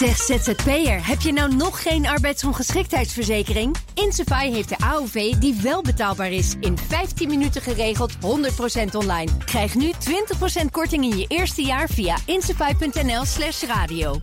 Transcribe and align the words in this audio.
Zeg 0.00 0.16
ZZP'er, 0.16 1.06
heb 1.06 1.20
je 1.20 1.32
nou 1.32 1.54
nog 1.54 1.82
geen 1.82 2.06
arbeidsongeschiktheidsverzekering? 2.06 3.76
Insafai 3.94 4.52
heeft 4.52 4.68
de 4.68 4.78
AOV 4.78 5.32
die 5.32 5.54
wel 5.62 5.82
betaalbaar 5.82 6.32
is. 6.32 6.54
In 6.60 6.78
15 6.78 7.28
minuten 7.28 7.62
geregeld, 7.62 8.12
100% 8.14 8.18
online. 8.92 9.30
Krijg 9.44 9.74
nu 9.74 9.92
20% 10.62 10.64
korting 10.70 11.04
in 11.04 11.18
je 11.18 11.24
eerste 11.28 11.62
jaar 11.62 11.88
via 11.88 12.16
insafai.nl 12.24 13.24
slash 13.24 13.62
radio. 13.62 14.20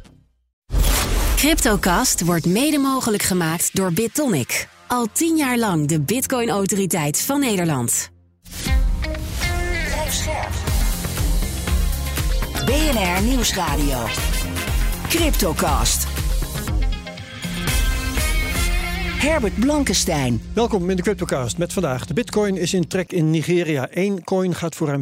Cryptocast 1.36 2.26
wordt 2.26 2.46
mede 2.46 2.78
mogelijk 2.78 3.24
gemaakt 3.24 3.76
door 3.76 3.94
BitTonic. 3.94 4.68
Al 4.88 5.08
tien 5.12 5.36
jaar 5.36 5.58
lang 5.58 5.88
de 5.88 6.02
bitcoin-autoriteit 6.02 7.22
van 7.22 7.40
Nederland. 7.40 8.10
Blijf 9.86 10.14
scherp. 10.14 10.54
BNR 12.66 13.22
Nieuwsradio. 13.22 14.27
Cryptocast. 15.10 16.08
Herbert 19.20 19.60
Blankenstein. 19.60 20.42
Welkom 20.54 20.90
in 20.90 20.96
de 20.96 21.02
Cryptocast 21.02 21.58
met 21.58 21.74
vandaag. 21.74 22.06
De 22.06 22.14
bitcoin 22.14 22.58
is 22.58 22.74
in 22.74 22.88
trek 22.88 23.12
in 23.12 23.30
Nigeria. 23.30 23.88
Eén 23.92 24.24
coin 24.24 24.56
gaat 24.56 24.76
voor 24.76 24.88
ruim 24.88 25.02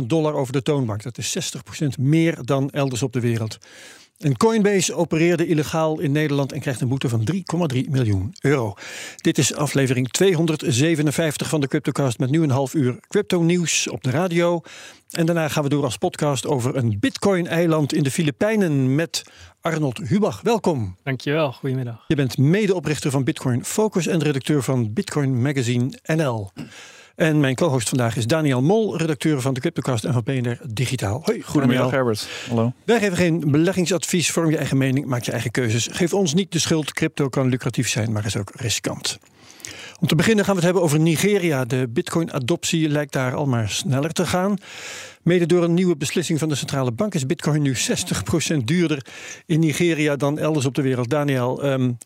37.000 0.00 0.02
dollar 0.06 0.34
over 0.34 0.52
de 0.52 0.62
toonbank. 0.62 1.02
Dat 1.02 1.18
is 1.18 1.54
60% 1.56 2.00
meer 2.00 2.38
dan 2.44 2.70
elders 2.70 3.02
op 3.02 3.12
de 3.12 3.20
wereld. 3.20 3.58
En 4.18 4.36
Coinbase 4.36 4.94
opereerde 4.94 5.46
illegaal 5.46 6.00
in 6.00 6.12
Nederland 6.12 6.52
en 6.52 6.60
krijgt 6.60 6.80
een 6.80 6.88
boete 6.88 7.08
van 7.08 7.28
3,3 7.74 7.78
miljoen 7.88 8.34
euro. 8.40 8.74
Dit 9.16 9.38
is 9.38 9.54
aflevering 9.54 10.08
257 10.08 11.48
van 11.48 11.60
de 11.60 11.68
Cryptocast 11.68 12.18
met 12.18 12.30
nu 12.30 12.42
een 12.42 12.50
half 12.50 12.74
uur 12.74 12.98
crypto 13.08 13.42
nieuws 13.42 13.88
op 13.88 14.02
de 14.02 14.10
radio. 14.10 14.60
En 15.10 15.26
daarna 15.26 15.48
gaan 15.48 15.62
we 15.62 15.68
door 15.68 15.84
als 15.84 15.96
podcast 15.96 16.46
over 16.46 16.76
een 16.76 16.96
Bitcoin-eiland 17.00 17.92
in 17.92 18.02
de 18.02 18.10
Filipijnen 18.10 18.94
met 18.94 19.22
Arnold 19.60 19.98
Hubach. 19.98 20.40
Welkom. 20.42 20.96
Dankjewel, 21.02 21.52
goedemiddag. 21.52 22.04
Je 22.06 22.14
bent 22.14 22.38
medeoprichter 22.38 23.10
van 23.10 23.24
Bitcoin 23.24 23.64
Focus 23.64 24.06
en 24.06 24.22
redacteur 24.22 24.62
van 24.62 24.92
Bitcoin 24.92 25.42
Magazine 25.42 25.98
NL. 26.02 26.50
En 27.18 27.40
mijn 27.40 27.54
co-host 27.54 27.88
vandaag 27.88 28.16
is 28.16 28.26
Daniel 28.26 28.62
Mol, 28.62 28.96
redacteur 28.96 29.40
van 29.40 29.54
de 29.54 29.60
Cryptocast 29.60 30.04
en 30.04 30.12
van 30.12 30.22
BNR 30.24 30.58
Digitaal. 30.72 31.20
Hoi, 31.24 31.42
Goedemiddag 31.42 31.90
Herbert. 31.90 32.28
Hallo. 32.48 32.72
Wij 32.84 32.98
geven 32.98 33.16
geen 33.16 33.44
beleggingsadvies, 33.46 34.30
vorm 34.30 34.50
je 34.50 34.56
eigen 34.56 34.76
mening, 34.76 35.06
maak 35.06 35.22
je 35.22 35.32
eigen 35.32 35.50
keuzes. 35.50 35.88
Geef 35.90 36.14
ons 36.14 36.34
niet 36.34 36.52
de 36.52 36.58
schuld, 36.58 36.92
crypto 36.92 37.28
kan 37.28 37.48
lucratief 37.48 37.88
zijn, 37.88 38.12
maar 38.12 38.24
is 38.24 38.36
ook 38.36 38.50
riskant. 38.54 39.18
Om 40.00 40.08
te 40.08 40.14
beginnen 40.14 40.44
gaan 40.44 40.54
we 40.54 40.60
het 40.60 40.64
hebben 40.64 40.82
over 40.82 41.00
Nigeria. 41.00 41.64
De 41.64 41.88
bitcoin-adoptie 41.88 42.88
lijkt 42.88 43.12
daar 43.12 43.34
al 43.34 43.46
maar 43.46 43.68
sneller 43.68 44.12
te 44.12 44.26
gaan. 44.26 44.56
Mede 45.28 45.46
door 45.46 45.64
een 45.64 45.74
nieuwe 45.74 45.96
beslissing 45.96 46.38
van 46.38 46.48
de 46.48 46.54
centrale 46.54 46.92
bank 46.92 47.14
is 47.14 47.26
bitcoin 47.26 47.62
nu 47.62 47.74
60% 48.52 48.56
duurder 48.64 49.06
in 49.46 49.60
Nigeria 49.60 50.16
dan 50.16 50.38
elders 50.38 50.66
op 50.66 50.74
de 50.74 50.82
wereld. 50.82 51.10
Daniel, 51.10 51.64
um, 51.64 51.98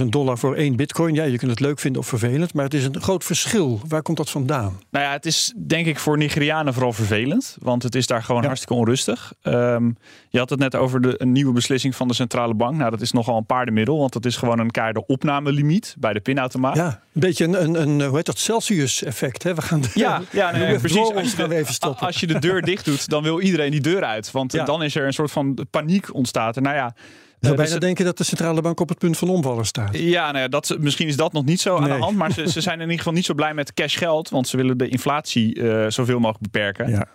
37.000 0.00 0.04
dollar 0.08 0.38
voor 0.38 0.54
één 0.54 0.76
bitcoin. 0.76 1.14
Ja, 1.14 1.24
je 1.24 1.38
kunt 1.38 1.50
het 1.50 1.60
leuk 1.60 1.78
vinden 1.78 2.00
of 2.00 2.08
vervelend, 2.08 2.54
maar 2.54 2.64
het 2.64 2.74
is 2.74 2.84
een 2.84 3.00
groot 3.00 3.24
verschil. 3.24 3.80
Waar 3.88 4.02
komt 4.02 4.16
dat 4.16 4.30
vandaan? 4.30 4.80
Nou 4.90 5.04
ja, 5.04 5.12
het 5.12 5.26
is 5.26 5.54
denk 5.56 5.86
ik 5.86 5.98
voor 5.98 6.16
Nigerianen 6.16 6.72
vooral 6.72 6.92
vervelend, 6.92 7.56
want 7.60 7.82
het 7.82 7.94
is 7.94 8.06
daar 8.06 8.22
gewoon 8.22 8.40
ja. 8.40 8.46
hartstikke 8.46 8.74
onrustig. 8.74 9.32
Um, 9.42 9.96
je 10.28 10.38
had 10.38 10.50
het 10.50 10.58
net 10.58 10.74
over 10.74 11.00
de, 11.00 11.14
een 11.18 11.32
nieuwe 11.32 11.52
beslissing 11.52 11.96
van 11.96 12.08
de 12.08 12.14
centrale 12.14 12.54
bank. 12.54 12.76
Nou, 12.76 12.90
dat 12.90 13.00
is 13.00 13.12
nogal 13.12 13.36
een 13.36 13.46
paardenmiddel, 13.46 13.98
want 13.98 14.12
dat 14.12 14.24
is 14.24 14.36
gewoon 14.36 14.58
een 14.58 14.70
keiharde 14.70 15.06
opnamelimiet 15.06 15.94
bij 15.98 16.12
de 16.12 16.20
pinautomaat. 16.20 16.76
Ja, 16.76 16.86
een 16.86 17.20
beetje 17.20 17.44
een, 17.44 17.62
een, 17.62 17.80
een 17.80 18.02
hoe 18.02 18.16
heet 18.16 18.26
dat, 18.26 18.38
Celsius-effect. 18.38 19.42
We 19.42 19.62
gaan 19.62 19.80
de, 19.80 19.88
ja, 19.94 20.22
ja 20.32 20.50
nee, 20.50 20.78
precies. 20.78 21.12
Als 21.14 21.30
je, 21.30 21.36
gaan 21.36 21.48
we 21.48 21.54
even 21.54 21.74
stoppen. 21.74 22.06
als 22.06 22.14
je 22.14 22.15
de 22.24 22.38
deur 22.38 22.62
dicht 22.62 22.84
doet, 22.84 23.08
dan 23.08 23.22
wil 23.22 23.40
iedereen 23.40 23.70
die 23.70 23.80
deur 23.80 24.04
uit. 24.04 24.30
Want 24.30 24.52
ja. 24.52 24.64
dan 24.64 24.82
is 24.82 24.94
er 24.94 25.06
een 25.06 25.12
soort 25.12 25.30
van 25.30 25.66
paniek 25.70 26.14
ontstaat. 26.14 26.56
En 26.56 26.62
nou 26.62 26.76
ja, 26.76 26.86
ik 26.86 26.92
zou 27.40 27.56
bijna 27.56 27.70
dus, 27.70 27.80
denken 27.80 28.04
dat 28.04 28.18
de 28.18 28.24
centrale 28.24 28.60
bank 28.60 28.80
op 28.80 28.88
het 28.88 28.98
punt 28.98 29.18
van 29.18 29.28
omvallen 29.28 29.66
staat. 29.66 29.98
Ja, 29.98 30.26
nou 30.26 30.38
ja 30.38 30.48
dat, 30.48 30.76
misschien 30.78 31.08
is 31.08 31.16
dat 31.16 31.32
nog 31.32 31.44
niet 31.44 31.60
zo 31.60 31.76
aan 31.76 31.84
de 31.84 31.90
hand. 31.90 32.16
Maar 32.16 32.32
ze, 32.32 32.50
ze, 32.50 32.60
zijn 32.60 32.76
in 32.76 32.82
ieder 32.82 32.98
geval 32.98 33.12
niet 33.12 33.24
zo 33.24 33.34
blij 33.34 33.54
met 33.54 33.74
cash 33.74 33.98
geld. 33.98 34.28
Want 34.28 34.48
ze 34.48 34.56
willen 34.56 34.78
de 34.78 34.88
inflatie 34.88 35.58
uh, 35.58 35.84
zoveel 35.88 36.18
mogelijk 36.18 36.42
beperken. 36.42 36.90
Ja. 36.90 37.06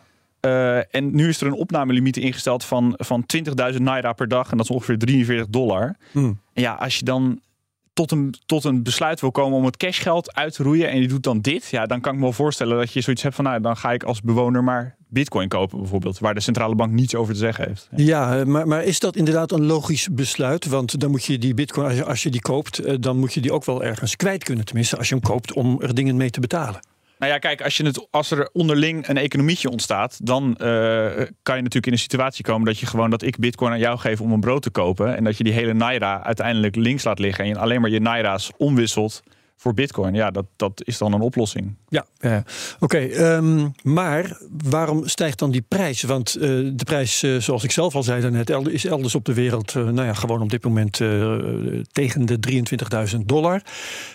Uh, 0.42 0.96
en 0.96 1.16
nu 1.16 1.28
is 1.28 1.42
er 1.42 1.48
een 1.48 1.54
opnamelimiet 1.54 2.18
ingesteld 2.18 2.66
van, 2.66 2.94
van 2.98 3.26
20.000 3.74 3.78
naira 3.78 4.14
per 4.14 4.28
dag. 4.28 4.52
En 4.52 4.58
dat 4.58 4.66
is 4.66 4.76
ongeveer 4.76 4.98
43 4.98 5.48
dollar. 5.48 5.96
Hmm. 6.12 6.40
En 6.54 6.62
ja, 6.62 6.74
als 6.74 6.98
je 6.98 7.06
dan 7.06 7.42
tot 7.94 8.12
een, 8.12 8.36
tot 8.46 8.64
een 8.64 8.84
besluit 8.84 9.22
wil 9.22 9.32
komen 9.32 9.58
om 9.58 9.66
het 9.66 9.78
cashgeld 9.78 10.36
uit 10.36 10.54
te 10.54 10.64
roeien 10.64 10.90
en 10.90 11.02
je 11.02 11.08
doet 11.08 11.24
dan 11.24 11.42
dit, 11.42 11.68
ja, 11.68 11.86
dan 11.86 12.02
kan 12.02 12.12
ik 12.12 12.18
me 12.18 12.24
wel 12.24 12.34
voorstellen 12.34 12.78
dat 12.78 12.94
je 12.94 13.02
zoiets 13.02 13.24
hebt 13.24 13.36
van, 13.36 13.44
nou, 13.44 13.62
dan 13.62 13.78
ga 13.78 13.92
ik 13.92 14.04
als 14.04 14.22
bewoner 14.22 14.64
maar 14.64 14.96
bitcoin 15.08 15.48
kopen 15.48 15.80
bijvoorbeeld, 15.80 16.20
waar 16.20 16.34
de 16.34 16.40
centrale 16.40 16.76
bank 16.76 16.92
niets 16.92 17.16
over 17.16 17.34
te 17.34 17.40
zeggen 17.40 17.68
heeft. 17.68 17.90
Ja, 17.96 18.36
ja 18.36 18.46
maar, 18.46 18.68
maar 18.68 18.84
is 18.84 19.00
dat 19.00 19.16
inderdaad 19.16 19.52
een 19.52 19.66
logisch 19.66 20.08
besluit? 20.12 20.66
Want 20.66 21.00
dan 21.00 21.12
moet 21.12 21.26
je 21.26 21.38
die 21.38 21.54
bitcoin, 21.54 21.86
als 21.88 21.96
je, 21.96 22.06
als 22.06 22.24
je 22.24 22.30
die 22.30 22.42
koopt, 22.42 23.04
dan 23.04 23.18
moet 23.18 23.34
je 23.34 23.42
die 23.42 23.54
ook 23.54 23.66
wel 23.66 23.84
ergens 23.84 24.16
kwijt 24.16 24.44
kunnen, 24.44 24.66
tenminste 24.66 24.98
als 24.98 25.10
je 25.10 25.16
hem 25.16 25.24
koopt 25.24 25.54
om 25.54 25.82
er 25.82 25.96
dingen 25.96 26.16
mee 26.16 26.30
te 26.30 26.40
betalen. 26.40 26.80
Nou 27.22 27.34
ja, 27.34 27.40
kijk, 27.40 27.62
als, 27.62 27.78
je 27.78 27.86
het, 27.86 28.08
als 28.12 28.32
er 28.32 28.50
onderling 28.54 29.08
een 29.08 29.18
economietje 29.18 29.70
ontstaat, 29.70 30.26
dan 30.26 30.44
uh, 30.50 30.58
kan 31.44 31.56
je 31.56 31.62
natuurlijk 31.62 31.86
in 31.86 31.92
een 31.92 32.00
situatie 32.00 32.44
komen 32.44 32.66
dat 32.66 32.80
je 32.80 32.86
gewoon 32.86 33.10
dat 33.10 33.22
ik 33.22 33.38
bitcoin 33.38 33.72
aan 33.72 33.80
jou 33.80 33.98
geef 33.98 34.22
om 34.22 34.32
een 34.32 34.40
brood 34.40 34.62
te 34.62 34.70
kopen. 34.70 35.16
En 35.16 35.24
dat 35.24 35.38
je 35.38 35.44
die 35.44 35.54
hele 35.54 35.74
naira 35.74 36.24
uiteindelijk 36.24 36.76
links 36.76 37.04
laat 37.04 37.20
liggen 37.20 37.44
en 37.44 37.50
je 37.50 37.58
alleen 37.58 37.82
maar 37.82 37.90
je 37.90 38.00
naira's 38.00 38.52
omwisselt 38.58 39.22
voor 39.62 39.74
bitcoin. 39.74 40.14
Ja, 40.14 40.32
dat, 40.32 40.46
dat 40.56 40.82
is 40.86 40.98
dan 40.98 41.14
een 41.14 41.22
oplossing. 41.22 41.76
Ja, 41.90 42.06
ja. 42.20 42.44
oké. 42.80 42.86
Okay, 42.98 43.36
um, 43.36 43.72
maar 43.84 44.38
waarom 44.70 45.08
stijgt 45.08 45.40
dan 45.40 45.52
die 45.52 45.66
prijs? 45.68 46.02
Want 46.02 46.38
uh, 46.38 46.42
de 46.74 46.84
prijs, 46.84 47.24
uh, 47.24 47.38
zoals 47.38 47.64
ik 47.64 47.72
zelf 47.72 47.96
al 47.96 48.04
zei 48.04 48.22
daarnet, 48.22 48.50
is 48.68 48.86
elders 48.86 49.16
op 49.16 49.26
de 49.26 49.34
wereld, 49.34 49.74
uh, 49.76 49.84
nou 49.84 50.08
ja, 50.08 50.14
gewoon 50.14 50.42
op 50.42 50.50
dit 50.50 50.64
moment 50.64 50.92
tegen 51.92 52.26
de 52.26 52.38
23.000 53.14 53.18
dollar. 53.26 53.62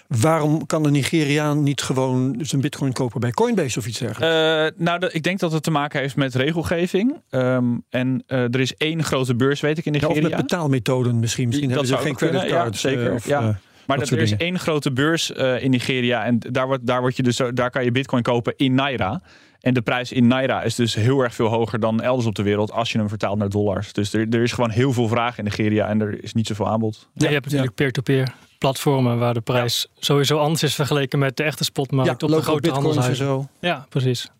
Waarom 0.08 0.66
kan 0.66 0.84
een 0.84 0.92
Nigeriaan 0.92 1.62
niet 1.62 1.82
gewoon 1.82 2.38
zijn 2.40 2.60
bitcoin 2.60 2.92
kopen 2.92 3.20
bij 3.20 3.30
Coinbase 3.30 3.78
of 3.78 3.86
iets 3.86 3.98
dergelijks? 3.98 4.76
nou, 4.78 4.98
de, 4.98 5.10
ik 5.12 5.22
denk 5.22 5.38
dat 5.38 5.52
het 5.52 5.62
te 5.62 5.70
maken 5.70 6.00
heeft 6.00 6.16
met 6.16 6.34
regelgeving. 6.34 7.16
Um, 7.30 7.84
en 7.90 8.22
er 8.26 8.60
is 8.60 8.74
één 8.74 9.04
grote 9.04 9.34
beurs, 9.34 9.60
weet 9.60 9.78
ik, 9.78 9.84
in 9.84 9.92
Nigeria. 9.92 10.14
Ja, 10.14 10.22
of 10.22 10.28
met 10.28 10.40
betaalmethoden 10.40 11.18
misschien. 11.18 11.46
Misschien 11.46 11.68
dat 11.68 11.78
hebben 11.78 11.98
ze 11.98 12.04
geen 12.04 12.14
creditcards. 12.16 12.82
Ja, 12.82 12.88
zeker. 12.88 13.12
Of, 13.12 13.26
ja. 13.26 13.58
Maar 13.86 13.98
er 13.98 14.18
is 14.18 14.36
één 14.36 14.58
grote 14.58 14.92
beurs 14.92 15.30
uh, 15.30 15.62
in 15.62 15.70
Nigeria 15.70 16.24
en 16.24 16.38
daar, 16.38 16.66
wordt, 16.66 16.86
daar, 16.86 17.00
word 17.00 17.16
je 17.16 17.22
dus, 17.22 17.40
daar 17.54 17.70
kan 17.70 17.84
je 17.84 17.90
bitcoin 17.90 18.22
kopen 18.22 18.54
in 18.56 18.74
Naira. 18.74 19.22
En 19.60 19.74
de 19.74 19.82
prijs 19.82 20.12
in 20.12 20.26
Naira 20.26 20.62
is 20.62 20.74
dus 20.74 20.94
heel 20.94 21.20
erg 21.20 21.34
veel 21.34 21.46
hoger 21.46 21.80
dan 21.80 22.02
elders 22.02 22.26
op 22.26 22.34
de 22.34 22.42
wereld 22.42 22.72
als 22.72 22.92
je 22.92 22.98
hem 22.98 23.08
vertaalt 23.08 23.38
naar 23.38 23.48
dollars. 23.48 23.92
Dus 23.92 24.12
er, 24.12 24.26
er 24.30 24.42
is 24.42 24.52
gewoon 24.52 24.70
heel 24.70 24.92
veel 24.92 25.08
vraag 25.08 25.38
in 25.38 25.44
Nigeria 25.44 25.88
en 25.88 26.00
er 26.00 26.22
is 26.22 26.32
niet 26.32 26.46
zoveel 26.46 26.68
aanbod. 26.68 27.08
Ja, 27.14 27.26
je 27.26 27.32
hebt 27.32 27.44
natuurlijk 27.44 27.74
peer-to-peer 27.74 28.34
platformen 28.58 29.18
waar 29.18 29.34
de 29.34 29.40
prijs 29.40 29.86
ja. 29.94 30.00
sowieso 30.00 30.38
anders 30.38 30.62
is 30.62 30.74
vergeleken 30.74 31.18
met 31.18 31.36
de 31.36 31.42
echte 31.42 31.64
spotmarkt 31.64 32.20
ja, 32.20 32.26
op 32.26 32.32
de 32.32 32.42
grote 32.42 32.70
handelshuizen. 32.70 33.26
Zo. 33.26 33.48
Ja, 33.60 33.86
precies. 33.88 34.30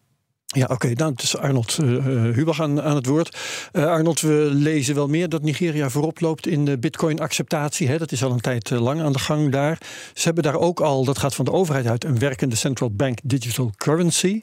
Ja, 0.56 0.62
oké. 0.62 0.72
Okay. 0.72 1.08
Het 1.08 1.22
is 1.22 1.36
Arnold 1.36 1.78
uh, 1.82 2.04
Hubach 2.34 2.60
aan, 2.60 2.82
aan 2.82 2.94
het 2.94 3.06
woord. 3.06 3.38
Uh, 3.72 3.86
Arnold, 3.86 4.20
we 4.20 4.48
lezen 4.52 4.94
wel 4.94 5.08
meer 5.08 5.28
dat 5.28 5.42
Nigeria 5.42 5.90
voorop 5.90 6.20
loopt 6.20 6.46
in 6.46 6.64
de 6.64 6.78
bitcoin-acceptatie. 6.78 7.98
Dat 7.98 8.12
is 8.12 8.24
al 8.24 8.30
een 8.30 8.40
tijd 8.40 8.70
lang 8.70 9.00
aan 9.00 9.12
de 9.12 9.18
gang 9.18 9.52
daar. 9.52 9.78
Ze 10.14 10.22
hebben 10.24 10.42
daar 10.42 10.54
ook 10.54 10.80
al, 10.80 11.04
dat 11.04 11.18
gaat 11.18 11.34
van 11.34 11.44
de 11.44 11.52
overheid 11.52 11.86
uit, 11.86 12.04
een 12.04 12.18
werkende 12.18 12.56
central 12.56 12.90
bank 12.90 13.18
digital 13.22 13.72
currency. 13.76 14.40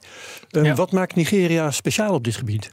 Ja. 0.48 0.76
Wat 0.76 0.92
maakt 0.92 1.16
Nigeria 1.16 1.72
speciaal 1.72 2.14
op 2.14 2.24
dit 2.24 2.36
gebied? 2.36 2.70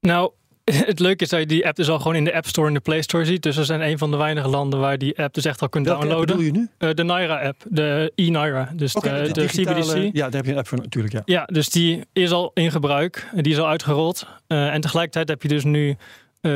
Nou, 0.00 0.30
het 0.92 0.98
leuke 0.98 1.24
is 1.24 1.30
dat 1.30 1.40
je 1.40 1.46
die 1.46 1.66
app 1.66 1.76
dus 1.76 1.88
al 1.88 1.98
gewoon 1.98 2.14
in 2.14 2.24
de 2.24 2.34
App 2.34 2.46
Store 2.46 2.66
en 2.66 2.74
de 2.74 2.80
Play 2.80 3.02
Store 3.02 3.24
ziet. 3.24 3.42
Dus 3.42 3.56
we 3.56 3.64
zijn 3.64 3.80
een 3.80 3.98
van 3.98 4.10
de 4.10 4.16
weinige 4.16 4.48
landen 4.48 4.80
waar 4.80 4.98
die 4.98 5.18
app 5.18 5.34
dus 5.34 5.44
echt 5.44 5.62
al 5.62 5.68
kunt 5.68 5.86
Welke 5.86 6.00
downloaden. 6.00 6.36
Welke 6.36 6.50
bedoel 6.52 6.62
je 6.62 6.68
nu? 6.78 6.88
Uh, 6.88 6.94
de 6.94 7.02
Naira-app, 7.02 7.62
de 7.68 8.12
e-Naira. 8.14 8.72
Dus 8.74 8.94
okay, 8.94 9.20
de, 9.20 9.26
de, 9.26 9.32
de 9.32 9.40
digitale, 9.40 9.80
CBDC. 9.80 10.16
Ja, 10.16 10.22
daar 10.22 10.32
heb 10.32 10.44
je 10.44 10.52
een 10.52 10.58
app 10.58 10.68
voor 10.68 10.78
natuurlijk, 10.78 11.14
ja. 11.14 11.22
Ja, 11.24 11.44
dus 11.44 11.68
die 11.68 12.04
is 12.12 12.30
al 12.30 12.50
in 12.54 12.70
gebruik. 12.70 13.28
Die 13.34 13.52
is 13.52 13.58
al 13.58 13.68
uitgerold. 13.68 14.26
Uh, 14.48 14.74
en 14.74 14.80
tegelijkertijd 14.80 15.28
heb 15.28 15.42
je 15.42 15.48
dus 15.48 15.64
nu 15.64 15.88
uh, 15.88 15.96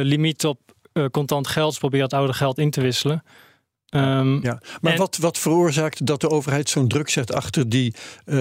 limiet 0.03 0.45
op 0.45 0.59
contant 1.11 1.47
geld. 1.47 1.71
Dus 1.71 1.79
probeer 1.79 2.03
het 2.03 2.13
oude 2.13 2.33
geld 2.33 2.59
in 2.59 2.71
te 2.71 2.81
wisselen. 2.81 3.23
Um, 3.95 4.43
ja, 4.43 4.61
maar 4.81 4.93
en, 4.93 4.99
wat, 4.99 5.17
wat 5.17 5.39
veroorzaakt 5.39 6.07
dat 6.07 6.21
de 6.21 6.31
overheid 6.31 6.69
zo'n 6.69 6.89
druk 6.89 7.09
zet 7.09 7.33
achter 7.35 7.69
die 7.69 7.95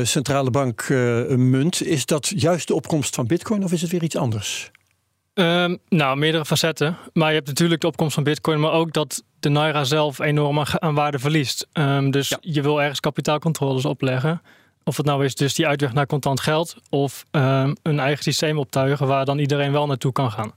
centrale 0.04 0.50
bank 0.50 0.90
munt? 1.30 1.84
Is 1.84 2.06
dat 2.06 2.32
juist 2.36 2.68
de 2.68 2.74
opkomst 2.74 3.16
van 3.16 3.28
bitcoin 3.28 3.64
of 3.64 3.72
is 3.72 3.82
het 3.82 3.92
weer 3.92 4.04
iets 4.04 4.16
anders? 4.16 4.72
Um, 5.34 5.78
nou, 5.90 6.18
meerdere 6.18 6.46
facetten. 6.46 6.98
Maar 7.14 7.30
je 7.30 7.36
hebt 7.36 7.48
natuurlijk 7.48 7.82
de 7.82 7.88
opkomst 7.88 8.14
van 8.14 8.24
bitcoin, 8.24 8.60
maar 8.60 8.72
ook 8.72 8.94
dat 8.94 9.24
de 9.40 9.50
naira 9.50 9.84
zelf 9.84 10.20
enorm 10.20 10.60
aan 10.60 10.94
waarde 10.94 11.20
verliest. 11.20 11.68
Um, 11.74 12.12
dus 12.12 12.30
ja. 12.30 12.38
je 12.42 12.62
wil 12.62 12.82
ergens 12.82 13.00
kapitaalcontroles 13.00 13.86
opleggen. 13.86 14.42
Of 14.84 14.98
het 14.98 15.06
nou 15.06 15.26
is 15.26 15.36
dus 15.36 15.54
die 15.54 15.68
uitweg 15.68 15.94
naar 15.94 16.06
contant 16.06 16.40
geld 16.40 16.76
of 16.90 17.26
um, 17.32 17.76
een 17.82 18.00
eigen 18.00 18.24
systeem 18.24 18.58
optuigen 18.58 19.08
waar 19.08 19.26
dan 19.26 19.40
iedereen 19.40 19.72
wel 19.72 19.88
naartoe 19.88 20.12
kan 20.12 20.32
gaan. 20.32 20.52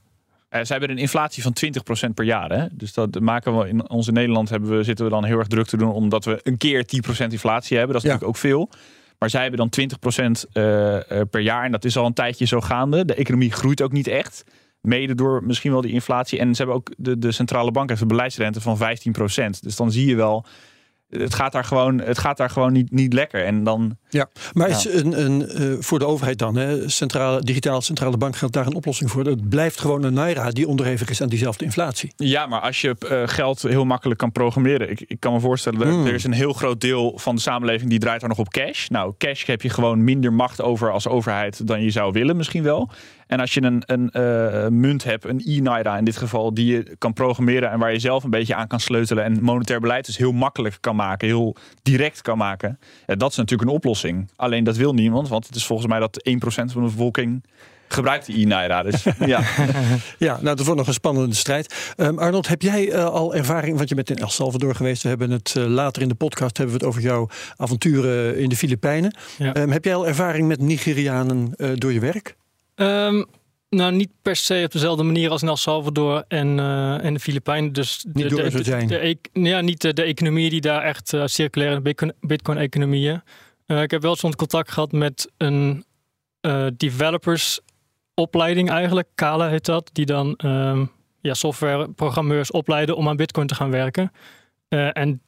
Uh, 0.49 0.63
ze 0.63 0.71
hebben 0.71 0.89
een 0.89 0.97
inflatie 0.97 1.43
van 1.43 1.55
20% 2.09 2.13
per 2.13 2.25
jaar. 2.25 2.51
Hè? 2.51 2.65
Dus 2.71 2.93
dat 2.93 3.19
maken 3.19 3.57
we 3.57 3.67
in 3.67 3.89
ons 3.89 4.07
in 4.07 4.13
Nederland 4.13 4.49
hebben 4.49 4.77
we, 4.77 4.83
zitten 4.83 5.05
we 5.05 5.11
dan 5.11 5.23
heel 5.23 5.37
erg 5.37 5.47
druk 5.47 5.67
te 5.67 5.77
doen 5.77 5.91
omdat 5.91 6.25
we 6.25 6.39
een 6.43 6.57
keer 6.57 6.85
10% 6.85 6.87
inflatie 7.29 7.77
hebben. 7.77 7.95
Dat 7.95 8.03
is 8.03 8.09
ja. 8.09 8.15
natuurlijk 8.15 8.23
ook 8.23 8.37
veel. 8.37 8.69
Maar 9.19 9.29
zij 9.29 9.41
hebben 9.41 9.69
dan 9.69 9.89
20% 10.19 10.51
uh, 10.53 11.21
per 11.29 11.39
jaar 11.39 11.63
en 11.63 11.71
dat 11.71 11.85
is 11.85 11.97
al 11.97 12.05
een 12.05 12.13
tijdje 12.13 12.45
zo 12.45 12.61
gaande. 12.61 13.05
De 13.05 13.15
economie 13.15 13.51
groeit 13.51 13.81
ook 13.81 13.91
niet 13.91 14.07
echt. 14.07 14.43
Mede 14.85 15.15
door 15.15 15.43
misschien 15.43 15.71
wel 15.71 15.81
die 15.81 15.91
inflatie. 15.91 16.39
En 16.39 16.55
ze 16.55 16.57
hebben 16.57 16.75
ook 16.75 16.91
de, 16.97 17.17
de 17.17 17.31
centrale 17.31 17.71
bank 17.71 17.89
heeft 17.89 18.01
een 18.01 18.07
beleidsrente 18.07 18.61
van 18.61 18.77
15%. 18.77 18.81
Dus 19.61 19.75
dan 19.75 19.91
zie 19.91 20.05
je 20.07 20.15
wel 20.15 20.45
het 21.09 21.33
gaat 21.33 21.51
daar 21.51 21.63
gewoon, 21.63 21.99
het 21.99 22.17
gaat 22.17 22.37
daar 22.37 22.49
gewoon 22.49 22.71
niet, 22.71 22.91
niet 22.91 23.13
lekker. 23.13 23.45
En 23.45 23.63
dan, 23.63 23.97
ja, 24.09 24.29
maar 24.53 24.69
is 24.69 24.85
een, 24.85 25.25
een, 25.25 25.61
uh, 25.61 25.75
voor 25.79 25.99
de 25.99 26.05
overheid 26.05 26.37
dan, 26.37 26.55
hè, 26.55 26.89
centrale, 26.89 27.41
digitaal 27.41 27.81
centrale 27.81 28.17
bank 28.17 28.35
geldt 28.35 28.53
daar 28.53 28.65
een 28.65 28.75
oplossing 28.75 29.11
voor. 29.11 29.25
Het 29.25 29.49
blijft 29.49 29.79
gewoon 29.79 30.03
een 30.03 30.13
naira 30.13 30.49
die 30.49 30.67
onderhevig 30.67 31.09
is 31.09 31.21
aan 31.21 31.29
diezelfde 31.29 31.65
inflatie. 31.65 32.13
Ja, 32.15 32.45
maar 32.45 32.61
als 32.61 32.81
je 32.81 32.95
uh, 33.11 33.21
geld 33.25 33.61
heel 33.61 33.85
makkelijk 33.85 34.19
kan 34.19 34.31
programmeren. 34.31 34.89
Ik, 34.89 35.03
ik 35.07 35.19
kan 35.19 35.33
me 35.33 35.39
voorstellen, 35.39 35.99
mm. 35.99 36.05
er 36.05 36.13
is 36.13 36.23
een 36.23 36.31
heel 36.31 36.53
groot 36.53 36.81
deel 36.81 37.13
van 37.17 37.35
de 37.35 37.41
samenleving 37.41 37.89
die 37.89 37.99
draait 37.99 38.19
daar 38.19 38.29
nog 38.29 38.39
op 38.39 38.49
cash. 38.49 38.87
Nou, 38.87 39.13
cash 39.17 39.45
heb 39.45 39.61
je 39.61 39.69
gewoon 39.69 40.03
minder 40.03 40.33
macht 40.33 40.61
over 40.61 40.91
als 40.91 41.07
overheid 41.07 41.67
dan 41.67 41.81
je 41.81 41.89
zou 41.89 42.11
willen 42.11 42.37
misschien 42.37 42.63
wel. 42.63 42.89
En 43.27 43.39
als 43.39 43.53
je 43.53 43.63
een, 43.63 43.83
een 43.85 44.09
uh, 44.13 44.67
munt 44.67 45.03
hebt, 45.03 45.25
een 45.25 45.41
e-naira 45.45 45.97
in 45.97 46.05
dit 46.05 46.17
geval, 46.17 46.53
die 46.53 46.65
je 46.65 46.95
kan 46.97 47.13
programmeren 47.13 47.71
en 47.71 47.79
waar 47.79 47.91
je 47.91 47.99
zelf 47.99 48.23
een 48.23 48.29
beetje 48.29 48.55
aan 48.55 48.67
kan 48.67 48.79
sleutelen 48.79 49.23
en 49.23 49.43
monetair 49.43 49.79
beleid 49.79 50.05
dus 50.05 50.17
heel 50.17 50.31
makkelijk 50.31 50.77
kan 50.79 50.95
maken, 50.95 51.27
heel 51.27 51.55
direct 51.81 52.21
kan 52.21 52.37
maken, 52.37 52.79
ja, 53.05 53.15
dat 53.15 53.31
is 53.31 53.37
natuurlijk 53.37 53.69
een 53.69 53.75
oplossing. 53.75 54.31
Alleen 54.35 54.63
dat 54.63 54.77
wil 54.77 54.93
niemand, 54.93 55.27
want 55.27 55.47
het 55.47 55.55
is 55.55 55.65
volgens 55.65 55.87
mij 55.87 55.99
dat 55.99 56.29
1% 56.29 56.37
van 56.45 56.65
de 56.65 56.79
bevolking 56.81 57.43
gebruikt 57.87 58.25
die 58.25 58.45
e-naira. 58.45 58.83
Dus, 58.83 59.03
ja. 59.25 59.43
ja, 60.17 60.39
nou, 60.41 60.55
dat 60.55 60.65
wordt 60.65 60.79
nog 60.79 60.87
een 60.87 60.93
spannende 60.93 61.35
strijd. 61.35 61.93
Um, 61.97 62.19
Arnold, 62.19 62.47
heb 62.47 62.61
jij 62.61 62.93
uh, 62.93 63.05
al 63.05 63.35
ervaring, 63.35 63.77
want 63.77 63.89
je 63.89 63.95
bent 63.95 64.09
in 64.09 64.17
El 64.17 64.29
Salvador 64.29 64.75
geweest. 64.75 65.03
We 65.03 65.09
hebben 65.09 65.31
het 65.31 65.55
uh, 65.57 65.65
later 65.65 66.01
in 66.01 66.07
de 66.07 66.15
podcast 66.15 66.57
hebben 66.57 66.75
we 66.75 66.85
het 66.85 66.89
over 66.89 67.01
jouw 67.07 67.29
avonturen 67.55 68.37
in 68.37 68.49
de 68.49 68.55
Filipijnen. 68.55 69.15
Ja. 69.37 69.55
Um, 69.55 69.71
heb 69.71 69.85
jij 69.85 69.95
al 69.95 70.07
ervaring 70.07 70.47
met 70.47 70.61
Nigerianen 70.61 71.53
uh, 71.57 71.69
door 71.75 71.93
je 71.93 71.99
werk? 71.99 72.35
Um, 72.75 73.25
nou, 73.69 73.91
niet 73.91 74.11
per 74.21 74.35
se 74.35 74.61
op 74.65 74.71
dezelfde 74.71 75.03
manier 75.03 75.29
als 75.29 75.41
in 75.41 75.47
El 75.47 75.57
Salvador 75.57 76.23
en, 76.27 76.57
uh, 76.57 77.05
en 77.05 77.13
de 77.13 77.19
Filipijnen. 77.19 77.73
Dus 77.73 78.05
niet 78.13 78.29
de, 78.29 78.35
de, 78.35 78.63
de, 78.63 78.85
de, 79.31 79.41
ja, 79.41 79.61
niet 79.61 79.81
de, 79.81 79.93
de 79.93 80.03
economie 80.03 80.49
die 80.49 80.61
daar 80.61 80.81
echt 80.81 81.13
uh, 81.13 81.23
circulaire 81.25 82.11
bitcoin-economieën. 82.19 83.21
Uh, 83.67 83.81
ik 83.81 83.91
heb 83.91 84.01
wel 84.01 84.15
soms 84.15 84.35
contact 84.35 84.71
gehad 84.71 84.91
met 84.91 85.31
een 85.37 85.85
developers 86.77 87.59
opleiding 88.13 88.69
eigenlijk. 88.69 89.07
Kala 89.15 89.49
heet 89.49 89.65
dat. 89.65 89.89
Die 89.93 90.05
dan 90.05 90.39
um, 90.45 90.91
ja, 91.21 91.33
softwareprogrammeurs 91.33 92.51
opleiden 92.51 92.95
om 92.95 93.07
aan 93.07 93.15
bitcoin 93.15 93.47
te 93.47 93.55
gaan 93.55 93.71
werken. 93.71 94.11
en 94.69 95.21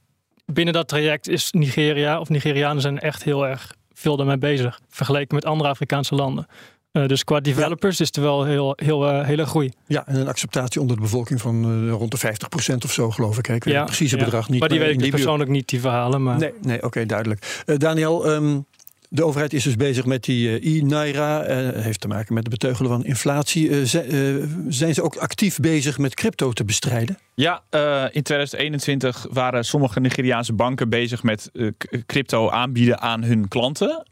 binnen 0.46 0.74
dat 0.74 0.88
traject 0.88 1.28
is 1.28 1.52
Nigeria 1.52 2.20
of 2.20 2.30
Nigerianen 2.30 2.82
zijn 2.82 3.00
echt 3.00 3.24
heel 3.24 3.48
erg 3.48 3.76
veel 3.94 4.18
daarmee 4.18 4.38
bezig. 4.38 4.80
Vergeleken 4.90 5.36
met 5.36 5.46
andere 5.46 5.70
Afrikaanse 5.70 6.16
landen. 6.16 6.48
Uh, 6.98 7.08
dus 7.08 7.24
qua 7.24 7.40
developers 7.40 7.98
ja. 7.98 8.04
is 8.04 8.12
er 8.12 8.22
wel 8.22 8.44
heel, 8.44 8.74
heel, 8.76 9.10
uh, 9.10 9.26
hele 9.26 9.46
groei. 9.46 9.72
Ja, 9.88 10.08
en 10.08 10.16
een 10.16 10.28
acceptatie 10.28 10.82
onder 10.82 10.96
de 10.96 11.02
bevolking 11.02 11.42
van 11.42 11.86
uh, 11.86 11.92
rond 11.92 12.22
de 12.22 12.36
50% 12.72 12.76
of 12.86 12.92
zo, 12.92 13.12
geloof 13.12 13.38
ik. 13.38 13.48
Ik 13.48 13.64
weet 13.64 13.74
ja, 13.74 13.80
het 13.80 13.88
precieze 13.88 14.18
ja. 14.18 14.24
bedrag 14.24 14.50
niet. 14.50 14.60
Maar 14.60 14.70
die 14.70 14.80
weet 14.80 15.02
ik 15.02 15.12
persoonlijk 15.12 15.50
niet, 15.50 15.70
die 15.70 15.80
verhalen. 15.80 16.24
Maar... 16.24 16.38
Nee, 16.38 16.54
nee 16.62 16.78
oké, 16.78 16.86
okay, 16.86 17.06
duidelijk. 17.06 17.64
Daniel, 17.66 18.30
um, 18.30 18.66
de 19.09 19.24
overheid 19.24 19.54
is 19.54 19.63
dus 19.63 19.75
bezig 19.75 20.06
met 20.06 20.24
die 20.24 20.62
uh, 20.62 20.77
e-naira. 20.77 21.50
Uh, 21.50 21.83
heeft 21.83 22.01
te 22.01 22.07
maken 22.07 22.33
met 22.33 22.44
het 22.44 22.51
beteugelen 22.51 22.92
van 22.92 23.06
inflatie. 23.06 23.69
Uh, 23.69 23.86
zijn 24.68 24.94
ze 24.94 25.01
ook 25.01 25.15
actief 25.15 25.59
bezig 25.59 25.98
met 25.98 26.13
crypto 26.13 26.51
te 26.51 26.65
bestrijden? 26.65 27.18
Ja, 27.36 27.63
in 28.12 28.24
2021 28.24 29.27
waren 29.30 29.65
sommige 29.65 30.00
Nigeriaanse 30.00 30.54
banken 30.54 30.89
bezig 30.89 31.24
met 31.24 31.51
crypto 32.06 32.50
aanbieden 32.50 33.00
aan 33.00 33.24
hun 33.24 33.48
klanten. 33.48 34.06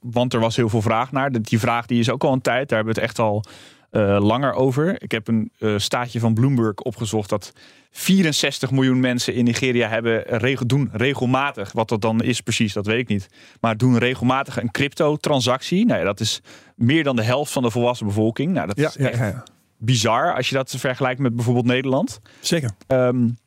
want 0.00 0.34
er 0.34 0.40
was 0.40 0.56
heel 0.56 0.68
veel 0.68 0.82
vraag 0.82 1.12
naar. 1.12 1.42
Die 1.42 1.58
vraag 1.58 1.86
die 1.86 2.00
is 2.00 2.10
ook 2.10 2.24
al 2.24 2.32
een 2.32 2.40
tijd. 2.40 2.68
Daar 2.68 2.78
hebben 2.78 2.94
we 2.94 3.00
het 3.00 3.10
echt 3.10 3.18
al 3.18 3.44
uh, 3.90 4.18
langer 4.20 4.52
over. 4.52 5.02
Ik 5.02 5.10
heb 5.10 5.28
een 5.28 5.52
uh, 5.58 5.78
staatje 5.78 6.20
van 6.20 6.34
Bloomberg 6.34 6.74
opgezocht 6.76 7.28
dat 7.28 7.52
64 7.90 8.70
miljoen 8.70 9.00
mensen 9.00 9.34
in 9.34 9.44
Nigeria 9.44 9.88
hebben 9.88 10.22
regel, 10.22 10.66
doen 10.66 10.88
regelmatig, 10.92 11.72
wat 11.72 11.88
dat 11.88 12.00
dan 12.00 12.22
is 12.22 12.40
precies, 12.40 12.72
dat 12.72 12.86
weet 12.86 12.98
ik 12.98 13.08
niet, 13.08 13.28
maar 13.60 13.76
doen 13.76 13.98
regelmatig 13.98 14.60
een 14.62 14.70
crypto-transactie. 14.70 15.86
Nou 15.86 15.98
ja, 15.98 16.04
dat 16.04 16.20
is 16.20 16.40
meer 16.74 17.04
dan 17.04 17.16
de 17.16 17.22
helft 17.22 17.52
van 17.52 17.62
de 17.62 17.70
volwassen 17.70 18.06
bevolking. 18.06 18.52
Nou, 18.52 18.66
dat 18.66 18.76
ja, 18.76 18.88
is 18.88 18.96
echt 18.96 19.18
ja. 19.18 19.42
bizar 19.78 20.34
als 20.34 20.48
je 20.48 20.54
dat 20.54 20.74
vergelijkt 20.78 21.20
met 21.20 21.34
bijvoorbeeld 21.34 21.66
Nederland. 21.66 22.20
Zeker. 22.40 22.70
Um, 22.88 23.38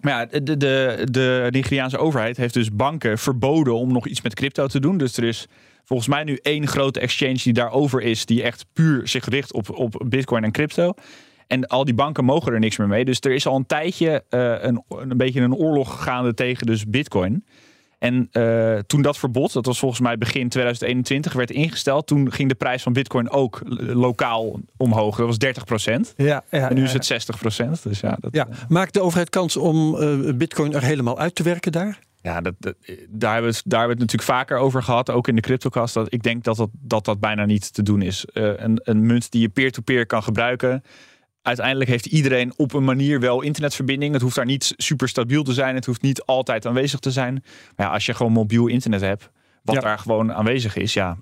maar 0.00 0.12
ja, 0.12 0.40
de, 0.40 0.56
de, 0.56 1.06
de 1.10 1.48
Nigeriaanse 1.50 1.98
overheid 1.98 2.36
heeft 2.36 2.54
dus 2.54 2.72
banken 2.72 3.18
verboden 3.18 3.74
om 3.74 3.92
nog 3.92 4.06
iets 4.06 4.22
met 4.22 4.34
crypto 4.34 4.66
te 4.66 4.80
doen. 4.80 4.98
Dus 4.98 5.16
er 5.16 5.24
is 5.24 5.46
volgens 5.88 6.08
mij 6.08 6.24
nu 6.24 6.38
één 6.42 6.66
grote 6.66 7.00
exchange 7.00 7.38
die 7.42 7.52
daarover 7.52 8.02
is, 8.02 8.26
die 8.26 8.42
echt 8.42 8.66
puur 8.72 9.08
zich 9.08 9.28
richt 9.28 9.52
op, 9.52 9.70
op 9.70 10.02
bitcoin 10.06 10.44
en 10.44 10.52
crypto. 10.52 10.92
En 11.46 11.66
al 11.66 11.84
die 11.84 11.94
banken 11.94 12.24
mogen 12.24 12.52
er 12.52 12.58
niks 12.58 12.76
meer 12.76 12.88
mee. 12.88 13.04
Dus 13.04 13.20
er 13.20 13.32
is 13.32 13.46
al 13.46 13.56
een 13.56 13.66
tijdje 13.66 14.24
uh, 14.30 14.62
een, 14.62 14.82
een 14.88 15.16
beetje 15.16 15.40
een 15.40 15.54
oorlog 15.54 16.02
gaande 16.02 16.34
tegen 16.34 16.66
dus 16.66 16.86
bitcoin. 16.86 17.44
En 17.98 18.28
uh, 18.32 18.78
toen 18.78 19.02
dat 19.02 19.18
verbod, 19.18 19.52
dat 19.52 19.66
was 19.66 19.78
volgens 19.78 20.00
mij 20.00 20.18
begin 20.18 20.48
2021, 20.48 21.32
werd 21.32 21.50
ingesteld. 21.50 22.06
Toen 22.06 22.32
ging 22.32 22.48
de 22.48 22.54
prijs 22.54 22.82
van 22.82 22.92
bitcoin 22.92 23.30
ook 23.30 23.60
lokaal 23.78 24.60
omhoog. 24.76 25.16
Dat 25.16 25.26
was 25.26 25.38
30 25.38 25.64
procent. 25.64 26.14
Ja, 26.16 26.44
ja, 26.50 26.68
en 26.68 26.74
nu 26.74 26.82
is 26.82 26.92
het 26.92 27.06
60 27.06 27.38
procent. 27.38 27.82
Dus 27.82 28.00
ja, 28.00 28.16
dat, 28.20 28.34
ja. 28.34 28.48
Maakt 28.68 28.94
de 28.94 29.00
overheid 29.00 29.30
kans 29.30 29.56
om 29.56 29.94
uh, 29.94 30.34
bitcoin 30.34 30.74
er 30.74 30.82
helemaal 30.82 31.18
uit 31.18 31.34
te 31.34 31.42
werken 31.42 31.72
daar? 31.72 31.98
Ja, 32.28 32.40
dat, 32.40 32.54
dat, 32.58 32.74
daar, 33.08 33.32
hebben 33.32 33.50
we 33.50 33.56
het, 33.56 33.62
daar 33.66 33.78
hebben 33.80 33.96
we 33.96 34.02
het 34.02 34.12
natuurlijk 34.12 34.22
vaker 34.22 34.56
over 34.56 34.82
gehad, 34.82 35.10
ook 35.10 35.28
in 35.28 35.34
de 35.34 35.40
CryptoCast. 35.40 35.94
Dat 35.94 36.12
ik 36.12 36.22
denk 36.22 36.44
dat 36.44 36.56
dat, 36.56 36.70
dat, 36.72 37.04
dat 37.04 37.20
bijna 37.20 37.44
niet 37.44 37.74
te 37.74 37.82
doen 37.82 38.02
is. 38.02 38.26
Uh, 38.32 38.52
een, 38.56 38.80
een 38.82 39.06
munt 39.06 39.30
die 39.30 39.40
je 39.40 39.48
peer-to-peer 39.48 39.96
-peer 39.96 40.06
kan 40.06 40.22
gebruiken. 40.22 40.82
Uiteindelijk 41.42 41.90
heeft 41.90 42.06
iedereen 42.06 42.52
op 42.56 42.72
een 42.72 42.84
manier 42.84 43.20
wel 43.20 43.42
internetverbinding. 43.42 44.12
Het 44.12 44.22
hoeft 44.22 44.34
daar 44.34 44.44
niet 44.44 44.74
super 44.76 45.08
stabiel 45.08 45.42
te 45.42 45.52
zijn. 45.52 45.74
Het 45.74 45.86
hoeft 45.86 46.02
niet 46.02 46.22
altijd 46.22 46.66
aanwezig 46.66 47.00
te 47.00 47.10
zijn. 47.10 47.44
Maar 47.76 47.86
ja, 47.86 47.92
als 47.92 48.06
je 48.06 48.14
gewoon 48.14 48.32
mobiel 48.32 48.66
internet 48.66 49.00
hebt, 49.00 49.30
wat 49.62 49.74
ja. 49.74 49.80
daar 49.80 49.98
gewoon 49.98 50.32
aanwezig 50.32 50.76
is, 50.76 50.92
ja, 50.92 51.16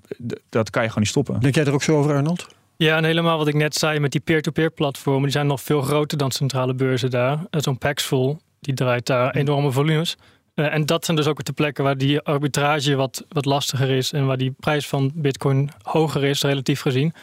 dat 0.49 0.69
kan 0.69 0.81
je 0.81 0.87
gewoon 0.87 1.03
niet 1.03 1.11
stoppen. 1.11 1.39
Denk 1.39 1.55
jij 1.55 1.65
er 1.65 1.73
ook 1.73 1.83
zo 1.83 1.97
over, 1.97 2.15
Arnold? 2.15 2.47
Ja, 2.77 2.97
en 2.97 3.03
helemaal 3.03 3.37
wat 3.37 3.47
ik 3.47 3.53
net 3.53 3.75
zei 3.75 3.99
met 3.99 4.11
die 4.11 4.21
peer-to-peer 4.21 4.63
-peer 4.63 4.75
platformen, 4.75 5.23
die 5.23 5.31
zijn 5.31 5.47
nog 5.47 5.61
veel 5.61 5.81
groter 5.81 6.17
dan 6.17 6.31
centrale 6.31 6.73
beurzen 6.73 7.09
daar. 7.09 7.39
Zo'n 7.49 7.77
Paxful, 7.77 8.41
die 8.59 8.73
draait 8.73 9.05
daar 9.05 9.35
enorme 9.35 9.71
volumes. 9.71 10.17
Uh, 10.59 10.73
en 10.73 10.85
dat 10.85 11.05
zijn 11.05 11.17
dus 11.17 11.27
ook 11.27 11.43
de 11.43 11.53
plekken 11.53 11.83
waar 11.83 11.97
die 11.97 12.19
arbitrage 12.19 12.95
wat, 12.95 13.25
wat 13.29 13.45
lastiger 13.45 13.89
is 13.89 14.11
en 14.11 14.25
waar 14.25 14.37
die 14.37 14.55
prijs 14.59 14.87
van 14.87 15.11
Bitcoin 15.15 15.69
hoger 15.81 16.23
is, 16.23 16.41
relatief 16.41 16.81
gezien. 16.81 17.13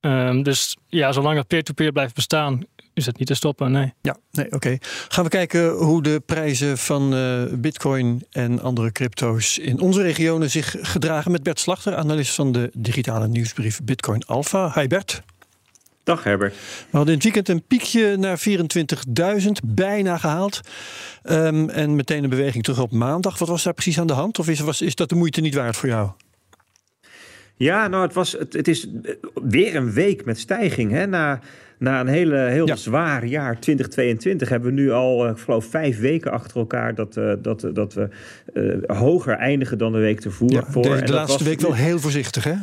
Um, 0.00 0.42
dus 0.42 0.76
ja, 0.86 1.12
zolang 1.12 1.36
het 1.36 1.46
peer-to-peer 1.46 1.84
-peer 1.84 1.92
blijft 1.92 2.14
bestaan, 2.14 2.64
is 2.94 3.06
het 3.06 3.18
niet 3.18 3.26
te 3.26 3.34
stoppen. 3.34 3.72
Nee. 3.72 3.92
Ja, 4.02 4.16
nee, 4.30 4.52
oké. 4.52 4.78
Gaan 5.08 5.24
we 5.24 5.30
kijken 5.30 5.70
hoe 5.70 6.02
de 6.02 6.22
prijzen 6.26 6.78
van 6.78 7.14
uh, 7.14 7.42
Bitcoin 7.52 8.26
en 8.30 8.60
andere 8.60 8.92
crypto's 8.92 9.58
in 9.58 9.80
onze 9.80 10.02
regionen 10.02 10.50
zich 10.50 10.76
gedragen 10.80 11.30
met 11.30 11.42
Bert 11.42 11.60
Slachter, 11.60 11.96
analist 11.96 12.34
van 12.34 12.52
de 12.52 12.70
digitale 12.74 13.28
nieuwsbrief 13.28 13.80
Bitcoin 13.84 14.24
Alpha. 14.26 14.72
Hi 14.74 14.86
Bert. 14.86 15.22
Dag 16.10 16.24
Herbert. 16.24 16.54
We 16.54 16.96
hadden 16.96 17.14
in 17.14 17.20
het 17.20 17.22
weekend 17.22 17.48
een 17.48 17.62
piekje 17.66 18.16
naar 18.16 18.40
24.000, 19.40 19.50
bijna 19.66 20.18
gehaald. 20.18 20.60
Um, 21.30 21.68
en 21.68 21.96
meteen 21.96 22.24
een 22.24 22.30
beweging 22.30 22.64
terug 22.64 22.80
op 22.80 22.92
maandag. 22.92 23.38
Wat 23.38 23.48
was 23.48 23.62
daar 23.62 23.74
precies 23.74 24.00
aan 24.00 24.06
de 24.06 24.12
hand? 24.12 24.38
Of 24.38 24.48
is, 24.48 24.60
was, 24.60 24.80
is 24.80 24.94
dat 24.94 25.08
de 25.08 25.14
moeite 25.14 25.40
niet 25.40 25.54
waard 25.54 25.76
voor 25.76 25.88
jou? 25.88 26.10
Ja, 27.56 27.88
nou, 27.88 28.02
het, 28.02 28.14
was, 28.14 28.32
het, 28.32 28.52
het 28.52 28.68
is 28.68 28.88
weer 29.34 29.76
een 29.76 29.92
week 29.92 30.24
met 30.24 30.38
stijging. 30.38 30.90
Hè? 30.90 31.06
Na, 31.06 31.40
na 31.78 32.00
een 32.00 32.06
hele, 32.06 32.36
heel 32.36 32.66
ja. 32.66 32.76
zwaar 32.76 33.24
jaar 33.24 33.60
2022 33.60 34.48
hebben 34.48 34.74
we 34.74 34.80
nu 34.80 34.90
al, 34.90 35.28
ik 35.28 35.38
geloof, 35.38 35.64
vijf 35.64 36.00
weken 36.00 36.32
achter 36.32 36.56
elkaar 36.56 36.94
dat, 36.94 37.16
uh, 37.16 37.32
dat, 37.38 37.68
dat 37.72 37.94
we 37.94 38.08
uh, 38.54 38.98
hoger 38.98 39.34
eindigen 39.34 39.78
dan 39.78 39.92
de 39.92 39.98
week 39.98 40.24
ervoor. 40.24 40.50
Ja, 40.50 40.60
de, 41.00 41.12
laatste 41.12 41.44
week 41.44 41.60
wel 41.60 41.74
heel 41.74 41.98
voorzichtig, 41.98 42.44
hè? 42.44 42.54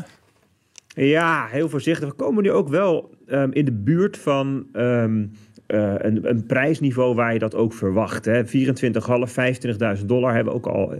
Ja, 1.06 1.48
heel 1.50 1.70
voorzichtig. 1.70 2.10
We 2.10 2.16
komen 2.16 2.44
nu 2.44 2.52
ook 2.52 2.70
wel 2.70 3.10
um, 3.28 3.54
in 3.54 3.66
de 3.66 3.72
buurt 3.72 4.18
van 4.18 4.68
um, 4.74 5.32
uh, 5.68 5.94
een, 5.98 6.30
een, 6.30 6.46
prijsniveau 6.46 7.16
waar 7.16 7.34
je 7.34 7.40
dat 7.40 7.56
ook 7.56 7.74
verwacht. 7.74 8.30
24,5, 8.30 8.34
25.000 10.00 10.06
dollar 10.06 10.34
hebben 10.34 10.54
we 10.54 10.60
ook 10.60 10.68
al 10.68 10.94
uh, 10.94 11.00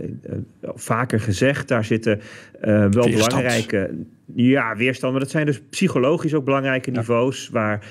vaker 0.74 1.20
gezegd. 1.20 1.68
Daar 1.68 1.84
zitten 1.84 2.20
uh, 2.60 2.86
wel 2.90 3.10
belangrijke 3.10 3.90
ja, 4.34 4.76
weerstand. 4.76 5.12
Maar 5.12 5.22
dat 5.22 5.30
zijn 5.30 5.46
dus 5.46 5.60
psychologisch 5.70 6.34
ook 6.34 6.44
belangrijke 6.44 6.90
niveaus. 6.90 7.44
Ja. 7.44 7.52
Waar 7.52 7.86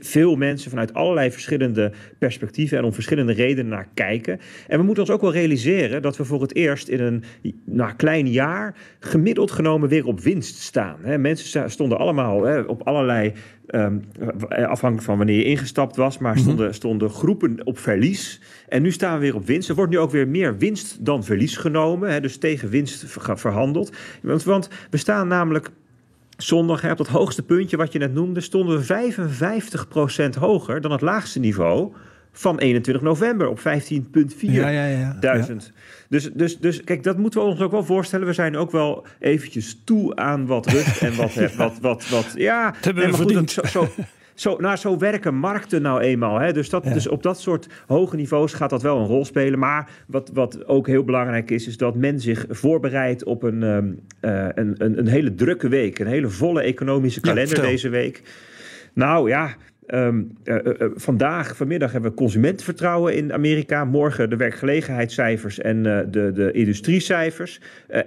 veel 0.00 0.36
mensen 0.36 0.70
vanuit 0.70 0.94
allerlei 0.94 1.30
verschillende 1.30 1.92
perspectieven 2.18 2.78
en 2.78 2.84
om 2.84 2.92
verschillende 2.92 3.32
redenen 3.32 3.70
naar 3.70 3.88
kijken. 3.94 4.40
En 4.66 4.78
we 4.78 4.84
moeten 4.84 5.02
ons 5.02 5.12
ook 5.12 5.20
wel 5.20 5.32
realiseren 5.32 6.02
dat 6.02 6.16
we 6.16 6.24
voor 6.24 6.42
het 6.42 6.54
eerst 6.54 6.88
in 6.88 7.00
een 7.00 7.24
nou, 7.64 7.92
klein 7.96 8.30
jaar 8.30 8.76
gemiddeld 9.00 9.50
genomen 9.50 9.88
weer 9.88 10.06
op 10.06 10.20
winst 10.20 10.58
staan. 10.58 11.20
Mensen 11.20 11.70
stonden 11.70 11.98
allemaal 11.98 12.64
op 12.66 12.82
allerlei. 12.82 13.32
Um, 13.74 14.04
afhankelijk 14.48 15.02
van 15.02 15.16
wanneer 15.16 15.36
je 15.36 15.44
ingestapt 15.44 15.96
was, 15.96 16.18
maar 16.18 16.38
stonden, 16.38 16.74
stonden 16.74 17.10
groepen 17.10 17.66
op 17.66 17.78
verlies. 17.78 18.40
En 18.68 18.82
nu 18.82 18.90
staan 18.90 19.14
we 19.14 19.20
weer 19.20 19.34
op 19.34 19.46
winst. 19.46 19.68
Er 19.68 19.74
wordt 19.74 19.90
nu 19.90 19.98
ook 19.98 20.10
weer 20.10 20.28
meer 20.28 20.58
winst 20.58 21.04
dan 21.04 21.24
verlies 21.24 21.56
genomen. 21.56 22.10
Hè, 22.10 22.20
dus 22.20 22.36
tegen 22.36 22.68
winst 22.68 23.04
verhandeld. 23.34 23.96
Want, 24.22 24.44
want 24.44 24.68
we 24.90 24.96
staan 24.96 25.28
namelijk 25.28 25.69
zondag, 26.42 26.90
op 26.90 26.96
dat 26.96 27.08
hoogste 27.08 27.42
puntje 27.42 27.76
wat 27.76 27.92
je 27.92 27.98
net 27.98 28.14
noemde, 28.14 28.40
stonden 28.40 28.78
we 28.78 29.12
55% 30.34 30.38
hoger 30.38 30.80
dan 30.80 30.92
het 30.92 31.00
laagste 31.00 31.38
niveau 31.38 31.92
van 32.32 32.58
21 32.58 33.02
november 33.02 33.48
op 33.48 33.58
15,4 33.58 33.64
Ja, 34.40 34.68
ja, 34.68 34.86
ja. 34.86 35.16
duizend. 35.20 35.72
Dus, 36.08 36.30
dus, 36.32 36.58
dus 36.58 36.84
kijk, 36.84 37.02
dat 37.02 37.18
moeten 37.18 37.40
we 37.40 37.46
ons 37.46 37.60
ook 37.60 37.70
wel 37.70 37.84
voorstellen. 37.84 38.26
We 38.26 38.32
zijn 38.32 38.56
ook 38.56 38.70
wel 38.70 39.06
eventjes 39.18 39.80
toe 39.84 40.16
aan 40.16 40.46
wat 40.46 40.66
rust 40.66 41.02
en 41.02 41.16
wat, 41.16 41.34
wat, 41.40 41.54
wat, 41.54 41.78
wat, 41.80 42.08
wat 42.08 42.32
ja. 42.36 42.74
hebben 42.80 43.04
we 43.04 43.10
maar 43.10 43.18
goed, 43.18 43.32
verdiend. 43.32 43.50
zo, 43.50 43.62
zo, 43.64 43.88
zo, 44.40 44.56
nou, 44.56 44.76
zo 44.76 44.98
werken 44.98 45.34
markten 45.34 45.82
nou 45.82 46.00
eenmaal. 46.00 46.38
Hè? 46.38 46.52
Dus, 46.52 46.70
dat, 46.70 46.84
Ja. 46.84 46.92
dus 46.92 47.08
op 47.08 47.22
dat 47.22 47.40
soort 47.40 47.66
hoge 47.86 48.16
niveaus 48.16 48.52
gaat 48.52 48.70
dat 48.70 48.82
wel 48.82 48.98
een 48.98 49.06
rol 49.06 49.24
spelen. 49.24 49.58
Maar 49.58 49.90
wat, 50.06 50.30
wat 50.34 50.66
ook 50.66 50.86
heel 50.86 51.04
belangrijk 51.04 51.50
is, 51.50 51.66
is 51.66 51.76
dat 51.76 51.94
men 51.94 52.20
zich 52.20 52.46
voorbereidt 52.48 53.24
op 53.24 53.42
een, 53.42 53.62
ehm, 53.62 53.92
eh, 54.20 54.48
een, 54.54 54.74
een, 54.78 54.98
een 54.98 55.06
hele 55.06 55.34
drukke 55.34 55.68
week. 55.68 55.98
Een 55.98 56.06
hele 56.06 56.28
volle 56.28 56.62
economische 56.62 57.20
kalender 57.20 57.60
deze 57.60 57.88
week. 57.88 58.22
Nou 58.92 59.28
ja. 59.28 59.54
ehm, 59.86 60.22
eh, 60.44 60.56
eh, 60.56 60.90
vandaag, 60.94 61.56
vanmiddag 61.56 61.92
hebben 61.92 62.10
we 62.10 62.16
consumentenvertrouwen 62.16 63.16
in 63.16 63.32
Amerika. 63.32 63.84
Morgen 63.84 64.30
de 64.30 64.36
werkgelegenheidscijfers 64.36 65.58
en 65.58 65.82
de, 65.82 66.30
de 66.34 66.52
industriecijfers. 66.52 67.60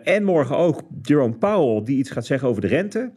En 0.04 0.24
morgen 0.24 0.58
ook 0.58 0.82
Jerome 1.02 1.34
Powell, 1.34 1.84
die 1.84 1.98
iets 1.98 2.12
gaat 2.12 2.26
zeggen 2.26 2.48
over 2.48 2.62
de 2.62 2.68
rente. 2.68 3.12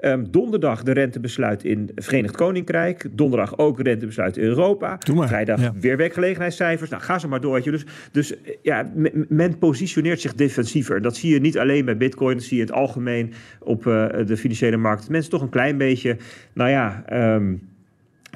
Ehm, 0.00 0.24
donderdag 0.30 0.82
de 0.82 0.92
rentebesluit 0.92 1.64
in 1.64 1.90
Verenigd 1.94 2.36
Koninkrijk. 2.36 3.06
Donderdag 3.12 3.58
ook 3.58 3.80
rentebesluit 3.80 4.36
in 4.36 4.44
Europa. 4.44 4.98
Vrijdag 4.98 5.60
ja. 5.60 5.72
weer 5.80 5.96
werkgelegenheidscijfers. 5.96 6.90
Nou, 6.90 7.02
ga 7.02 7.18
zo 7.18 7.28
maar 7.28 7.40
door. 7.40 7.62
Dus, 7.62 7.84
dus 8.12 8.42
eh, 8.42 8.54
ja, 8.62 8.90
men, 8.94 9.26
men 9.28 9.58
positioneert 9.58 10.20
zich 10.20 10.34
defensiever. 10.34 11.02
Dat 11.02 11.16
zie 11.16 11.32
je 11.32 11.40
niet 11.40 11.58
alleen 11.58 11.84
bij 11.84 11.96
Bitcoin, 11.96 12.36
dat 12.36 12.44
zie 12.44 12.56
je 12.56 12.62
in 12.62 12.68
het 12.68 12.76
algemeen 12.76 13.32
op 13.60 13.86
eh, 13.86 14.06
de 14.26 14.36
financiële 14.36 14.76
markt. 14.76 15.08
Mensen 15.08 15.30
toch 15.30 15.42
een 15.42 15.48
klein 15.48 15.78
beetje, 15.78 16.16
nou 16.52 16.70
ja. 16.70 17.02
ehm, 17.06 17.54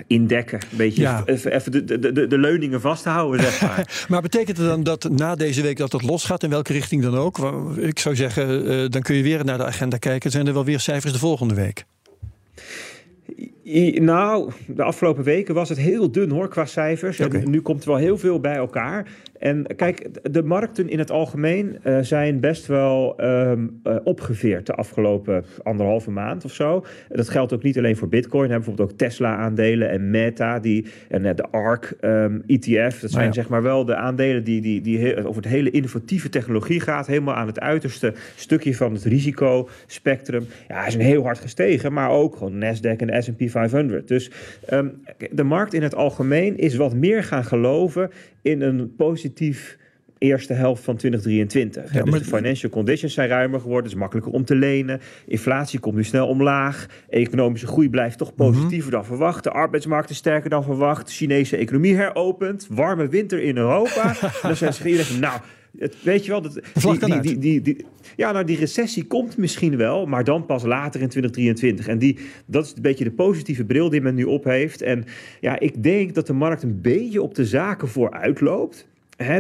indekken, 0.06 0.58
een 0.70 0.76
beetje 0.76 1.02
Ja. 1.02 1.22
even, 1.24 1.72
de, 1.72 1.84
de, 1.84 2.12
de, 2.12 2.26
de 2.26 2.38
leuningen 2.38 2.80
vasthouden, 2.80 3.40
zeg 3.40 3.60
maar. 3.60 3.88
Maar 4.08 4.22
betekent 4.22 4.56
het 4.56 4.66
dan 4.66 4.82
dat 4.82 5.08
na 5.10 5.34
deze 5.34 5.62
week 5.62 5.76
dat 5.76 5.92
het 5.92 6.02
losgaat, 6.02 6.42
in 6.42 6.50
welke 6.50 6.72
richting 6.72 7.02
dan 7.02 7.14
ook? 7.16 7.38
Ik 7.76 7.98
zou 7.98 8.16
zeggen, 8.16 8.68
eh, 8.68 8.90
dan 8.90 9.02
kun 9.02 9.16
je 9.16 9.22
weer 9.22 9.44
naar 9.44 9.58
de 9.58 9.64
agenda 9.64 9.96
kijken. 9.96 10.30
Zijn 10.30 10.46
er 10.46 10.52
wel 10.52 10.64
weer 10.64 10.80
cijfers 10.80 11.12
de 11.12 11.18
volgende 11.18 11.54
week? 11.54 11.84
Nou, 14.00 14.50
de 14.66 14.82
afgelopen 14.82 15.24
weken 15.24 15.54
was 15.54 15.68
het 15.68 15.78
heel 15.78 16.12
dun 16.12 16.30
hoor 16.30 16.48
qua 16.48 16.64
cijfers. 16.64 17.18
En 17.18 17.50
nu 17.50 17.60
komt 17.60 17.82
er 17.82 17.88
wel 17.88 17.98
heel 17.98 18.18
veel 18.18 18.40
bij 18.40 18.54
elkaar. 18.54 19.06
En 19.38 19.66
kijk, 19.76 20.08
de 20.32 20.42
markten 20.42 20.88
in 20.88 20.98
het 20.98 21.10
algemeen 21.10 21.78
eh, 21.82 21.98
zijn 22.00 22.40
best 22.40 22.66
wel 22.66 23.16
ehm, 23.16 23.66
eh, 23.82 23.96
opgeveerd 24.04 24.66
de 24.66 24.74
afgelopen 24.74 25.44
anderhalve 25.62 26.10
maand 26.10 26.44
of 26.44 26.52
zo. 26.52 26.84
Dat 27.08 27.28
geldt 27.28 27.52
ook 27.52 27.62
niet 27.62 27.78
alleen 27.78 27.96
voor 27.96 28.08
Bitcoin. 28.08 28.46
We 28.46 28.52
hebben 28.52 28.66
bijvoorbeeld 28.66 28.90
ook 28.90 29.08
Tesla-aandelen 29.08 29.90
en 29.90 30.10
Meta 30.10 30.58
die, 30.58 30.86
en 31.08 31.24
eh, 31.24 31.34
de 31.34 31.50
ARK 31.50 31.94
ehm, 32.00 32.38
ETF. 32.46 33.00
Dat 33.00 33.10
zijn 33.10 33.26
ja. 33.26 33.32
zeg 33.32 33.48
maar 33.48 33.62
wel 33.62 33.84
de 33.84 33.96
aandelen 33.96 34.44
die, 34.44 34.60
die, 34.60 34.80
die 34.80 34.98
he- 34.98 35.26
over 35.26 35.42
het 35.42 35.52
hele 35.52 35.70
innovatieve 35.70 36.28
technologie 36.28 36.80
gaat. 36.80 37.06
Helemaal 37.06 37.34
aan 37.34 37.46
het 37.46 37.60
uiterste 37.60 38.14
stukje 38.36 38.74
van 38.74 38.92
het 38.92 39.04
risicospectrum. 39.04 40.46
Ja, 40.68 40.86
is 40.86 40.94
een 40.94 41.00
heel 41.00 41.22
hard 41.22 41.38
gestegen, 41.38 41.92
maar 41.92 42.10
ook 42.10 42.36
gewoon 42.36 42.58
Nasdaq 42.58 42.96
en 42.96 43.06
de 43.06 43.22
S&P 43.22 43.50
500. 43.54 44.08
Dus 44.08 44.30
ehm, 44.66 44.88
de 45.30 45.44
markt 45.44 45.74
in 45.74 45.82
het 45.82 45.94
algemeen 45.94 46.56
is 46.56 46.76
wat 46.76 46.94
meer 46.94 47.24
gaan 47.24 47.44
geloven 47.44 48.10
in 48.42 48.60
een 48.60 48.94
positief 48.96 49.76
eerste 50.18 50.52
helft 50.52 50.84
van 50.84 50.96
2023. 50.96 51.92
Ja, 51.92 52.02
dus 52.02 52.18
de 52.18 52.24
financial 52.24 52.70
conditions 52.70 53.14
zijn 53.14 53.28
ruimer 53.28 53.60
geworden, 53.60 53.84
het 53.84 53.92
is 53.92 53.98
makkelijker 53.98 54.32
om 54.32 54.44
te 54.44 54.54
lenen. 54.54 55.00
Inflatie 55.26 55.78
komt 55.78 55.94
nu 55.94 56.04
snel 56.04 56.26
omlaag. 56.26 56.86
Economische 57.08 57.66
groei 57.66 57.90
blijft 57.90 58.18
toch 58.18 58.34
positiever 58.34 58.90
dan 58.90 59.04
verwacht. 59.04 59.44
De 59.44 59.50
arbeidsmarkt 59.50 60.10
is 60.10 60.16
sterker 60.16 60.50
dan 60.50 60.64
verwacht. 60.64 61.06
De 61.06 61.12
Chinese 61.12 61.56
economie 61.56 61.94
heropent. 61.94 62.66
Warme 62.70 63.08
winter 63.08 63.42
in 63.42 63.56
Europa. 63.56 64.14
dan 64.42 64.56
zijn 64.56 64.72
ze 64.72 65.18
nou, 65.20 65.40
het, 65.78 65.94
weet 66.02 66.24
je 66.24 66.30
wel, 66.30 66.42
dat, 66.42 66.60
die, 67.22 67.38
die, 67.38 67.60
die, 67.60 67.84
ja, 68.16 68.32
nou, 68.32 68.44
die 68.44 68.58
recessie 68.58 69.04
komt 69.04 69.36
misschien 69.36 69.76
wel, 69.76 70.06
maar 70.06 70.24
dan 70.24 70.46
pas 70.46 70.62
later 70.62 71.00
in 71.00 71.08
2023. 71.08 71.86
En 71.88 71.98
die, 71.98 72.18
dat 72.46 72.64
is 72.64 72.72
een 72.76 72.82
beetje 72.82 73.04
de 73.04 73.10
positieve 73.10 73.64
bril 73.64 73.90
die 73.90 74.00
men 74.00 74.14
nu 74.14 74.24
op 74.24 74.44
heeft. 74.44 74.82
En 74.82 75.04
ja, 75.40 75.58
ik 75.58 75.82
denk 75.82 76.14
dat 76.14 76.26
de 76.26 76.32
markt 76.32 76.62
een 76.62 76.80
beetje 76.80 77.22
op 77.22 77.34
de 77.34 77.44
zaken 77.44 77.88
vooruit 77.88 78.40
loopt. 78.40 78.86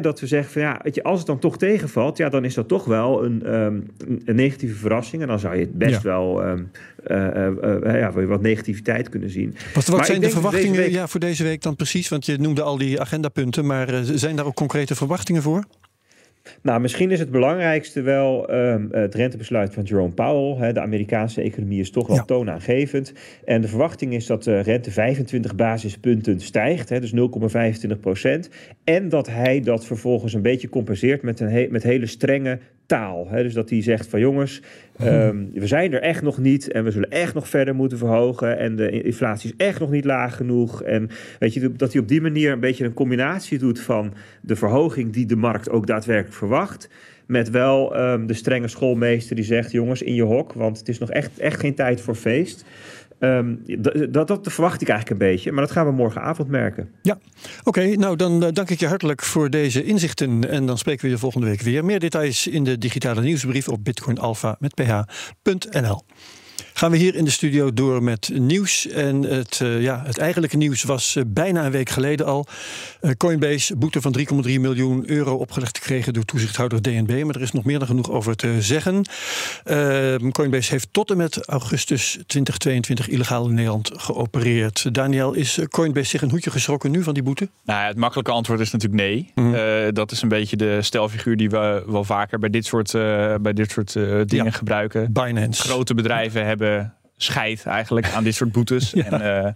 Dat 0.00 0.20
we 0.20 0.26
zeggen 0.26 0.52
van 0.52 0.62
ja, 0.62 0.80
weet 0.82 0.94
je, 0.94 1.02
als 1.02 1.18
het 1.18 1.26
dan 1.26 1.38
toch 1.38 1.58
tegenvalt, 1.58 2.16
ja, 2.16 2.28
dan 2.28 2.44
is 2.44 2.54
dat 2.54 2.68
toch 2.68 2.84
wel 2.84 3.24
een, 3.24 3.42
ehm, 3.42 3.80
een- 4.24 4.36
negatieve 4.36 4.74
verrassing. 4.74 5.22
En 5.22 5.28
dan 5.28 5.38
zou 5.38 5.54
je 5.54 5.60
het 5.60 5.78
best 5.78 5.92
Ja. 5.94 6.02
wel 6.02 6.42
ehm, 6.42 6.62
eh, 7.04 7.26
eh, 7.46 7.84
eh, 7.94 8.00
ja, 8.00 8.12
wat 8.26 8.42
negativiteit 8.42 9.08
kunnen 9.08 9.30
zien. 9.30 9.54
Wat, 9.74 10.06
zijn 10.06 10.20
de 10.20 10.30
verwachtingen 10.30 10.76
week- 10.76 10.90
ja, 10.90 11.06
voor 11.08 11.20
deze 11.20 11.42
week 11.42 11.62
dan 11.62 11.76
precies? 11.76 12.08
Want 12.08 12.26
je 12.26 12.38
noemde 12.38 12.62
al 12.62 12.78
die 12.78 13.00
agendapunten, 13.00 13.66
maar 13.66 14.00
zijn 14.04 14.36
daar 14.36 14.46
ook 14.46 14.54
concrete 14.54 14.94
verwachtingen 14.94 15.42
voor? 15.42 15.64
Nou, 16.62 16.80
misschien 16.80 17.10
is 17.10 17.18
het 17.18 17.30
belangrijkste 17.30 18.00
wel 18.02 18.48
ehm, 18.48 18.86
het 18.90 19.14
rentebesluit 19.14 19.74
van 19.74 19.82
Jerome 19.82 20.12
Powell. 20.12 20.72
De 20.72 20.80
Amerikaanse 20.80 21.40
economie 21.42 21.80
is 21.80 21.90
toch 21.90 22.06
wel 22.06 22.16
Ja. 22.16 22.22
toonaangevend. 22.24 23.12
En 23.44 23.60
de 23.60 23.68
verwachting 23.68 24.14
is 24.14 24.26
dat 24.26 24.44
de 24.44 24.60
rente 24.60 24.90
25 24.90 25.54
basispunten 25.54 26.40
stijgt, 26.40 26.88
dus 26.88 27.12
0,25 27.12 28.00
procent. 28.00 28.48
En 28.84 29.08
dat 29.08 29.26
hij 29.28 29.60
dat 29.60 29.86
vervolgens 29.86 30.34
een 30.34 30.42
beetje 30.42 30.68
compenseert 30.68 31.22
met, 31.22 31.40
een 31.40 31.48
he- 31.50 31.66
met 31.70 31.82
hele 31.82 32.06
strenge 32.06 32.58
taal. 32.86 33.28
Hè. 33.28 33.42
Dus 33.42 33.54
dat 33.54 33.70
hij 33.70 33.82
zegt 33.82 34.06
van 34.06 34.20
jongens, 34.20 34.62
ehm, 34.96 35.44
we 35.52 35.66
zijn 35.66 35.92
er 35.92 36.02
echt 36.02 36.22
nog 36.22 36.38
niet 36.38 36.72
en 36.72 36.84
we 36.84 36.90
zullen 36.90 37.10
echt 37.10 37.34
nog 37.34 37.48
verder 37.48 37.74
moeten 37.74 37.98
verhogen. 37.98 38.58
En 38.58 38.76
de 38.76 39.02
inflatie 39.02 39.54
is 39.56 39.66
echt 39.66 39.80
nog 39.80 39.90
niet 39.90 40.04
laag 40.04 40.36
genoeg. 40.36 40.82
En 40.82 41.10
weet 41.38 41.54
je, 41.54 41.72
dat 41.72 41.92
hij 41.92 42.02
op 42.02 42.08
die 42.08 42.20
manier 42.20 42.52
een 42.52 42.60
beetje 42.60 42.84
een 42.84 42.92
combinatie 42.94 43.58
doet 43.58 43.80
van 43.80 44.14
de 44.40 44.56
verhoging 44.56 45.12
die 45.12 45.26
de 45.26 45.36
markt 45.36 45.70
ook 45.70 45.86
daadwerkelijk 45.86 46.36
verwacht. 46.36 46.88
Met 47.26 47.50
wel 47.50 47.96
ehm, 47.96 48.26
de 48.26 48.34
strenge 48.34 48.68
schoolmeester 48.68 49.36
die 49.36 49.44
zegt: 49.44 49.72
jongens, 49.72 50.02
in 50.02 50.14
je 50.14 50.22
hok, 50.22 50.52
want 50.52 50.78
het 50.78 50.88
is 50.88 50.98
nog 50.98 51.10
echt, 51.10 51.38
echt 51.38 51.60
geen 51.60 51.74
tijd 51.74 52.00
voor 52.00 52.14
feest. 52.14 52.64
Ehm, 53.24 53.54
dat, 54.12 54.28
dat 54.28 54.52
verwacht 54.52 54.82
ik 54.82 54.88
eigenlijk 54.88 55.20
een 55.20 55.28
beetje, 55.28 55.52
maar 55.52 55.62
dat 55.62 55.72
gaan 55.72 55.86
we 55.86 55.92
morgenavond 55.92 56.48
merken. 56.48 56.90
Ja, 57.02 57.18
oké. 57.62 57.96
nou, 57.96 58.16
dan 58.16 58.44
eh, 58.44 58.52
dank 58.52 58.70
ik 58.70 58.80
je 58.80 58.86
hartelijk 58.86 59.22
voor 59.22 59.50
deze 59.50 59.84
inzichten. 59.84 60.50
En 60.50 60.66
dan 60.66 60.78
spreken 60.78 61.04
we 61.04 61.10
je 61.10 61.18
volgende 61.18 61.46
week 61.46 61.60
weer. 61.60 61.84
Meer 61.84 62.00
details 62.00 62.46
in 62.46 62.64
de 62.64 62.78
digitale 62.78 63.20
nieuwsbrief 63.20 63.68
op 63.68 63.84
bitcoinalpha 63.84 64.56
met 64.58 64.74
ph.nl. 64.74 66.02
Gaan 66.76 66.90
we 66.90 66.96
hier 66.96 67.14
in 67.14 67.24
de 67.24 67.30
studio 67.30 67.72
door 67.72 68.02
met 68.02 68.30
nieuws. 68.32 68.88
En 68.88 69.22
het, 69.22 69.60
eh, 69.62 69.82
ja, 69.82 70.02
het 70.06 70.18
eigenlijke 70.18 70.56
nieuws 70.56 70.82
was 70.82 71.16
eh, 71.16 71.22
bijna 71.26 71.64
een 71.64 71.70
week 71.70 71.88
geleden 71.88 72.26
al. 72.26 72.46
Eh, 73.00 73.10
Coinbase 73.16 73.76
boete 73.76 74.00
van 74.00 74.12
3,3 74.12 74.60
miljoen 74.60 75.10
euro 75.10 75.34
opgelegd 75.34 75.78
gekregen 75.78 76.12
door 76.12 76.24
toezichthouder 76.24 76.82
DNB. 76.82 77.22
Maar 77.24 77.34
er 77.34 77.40
is 77.42 77.52
nog 77.52 77.64
meer 77.64 77.78
dan 77.78 77.88
genoeg 77.88 78.10
over 78.10 78.36
te 78.36 78.62
zeggen. 78.62 79.04
Coinbase 80.32 80.70
heeft 80.70 80.88
tot 80.90 81.10
en 81.10 81.16
met 81.16 81.46
augustus 81.46 82.10
2022 82.10 83.08
illegaal 83.08 83.48
in 83.48 83.54
Nederland 83.54 83.90
geopereerd. 83.96 84.94
Daniel, 84.94 85.32
is 85.32 85.58
Coinbase 85.70 86.08
zich 86.08 86.22
een 86.22 86.30
hoedje 86.30 86.50
geschrokken 86.50 86.90
nu 86.90 87.02
van 87.02 87.14
die 87.14 87.22
boete? 87.22 87.48
Nou, 87.64 87.80
ja, 87.80 87.86
het 87.86 87.96
makkelijke 87.96 88.30
antwoord 88.30 88.60
is 88.60 88.70
natuurlijk 88.70 89.02
nee. 89.02 89.32
Mhm. 89.34 89.92
Dat 89.92 90.12
is 90.12 90.22
een 90.22 90.28
beetje 90.28 90.56
de 90.56 90.82
stelfiguur 90.82 91.36
die 91.36 91.50
we 91.50 91.82
wel 91.86 92.04
vaker 92.04 92.38
bij 92.38 92.50
dit 92.50 92.66
soort, 92.66 92.92
bij 93.42 93.52
dit 93.52 93.70
soort 93.70 93.92
dingen 93.92 94.44
Ja. 94.44 94.50
gebruiken. 94.50 95.12
Binance. 95.12 95.62
Grote 95.62 95.94
bedrijven 95.94 96.46
hebben 96.46 96.63
scheid 97.16 97.66
eigenlijk 97.66 98.12
aan 98.12 98.24
dit 98.24 98.34
soort 98.34 98.52
boetes. 98.52 98.92
Ja. 98.94 99.04
En, 99.04 99.44
eh, 99.44 99.52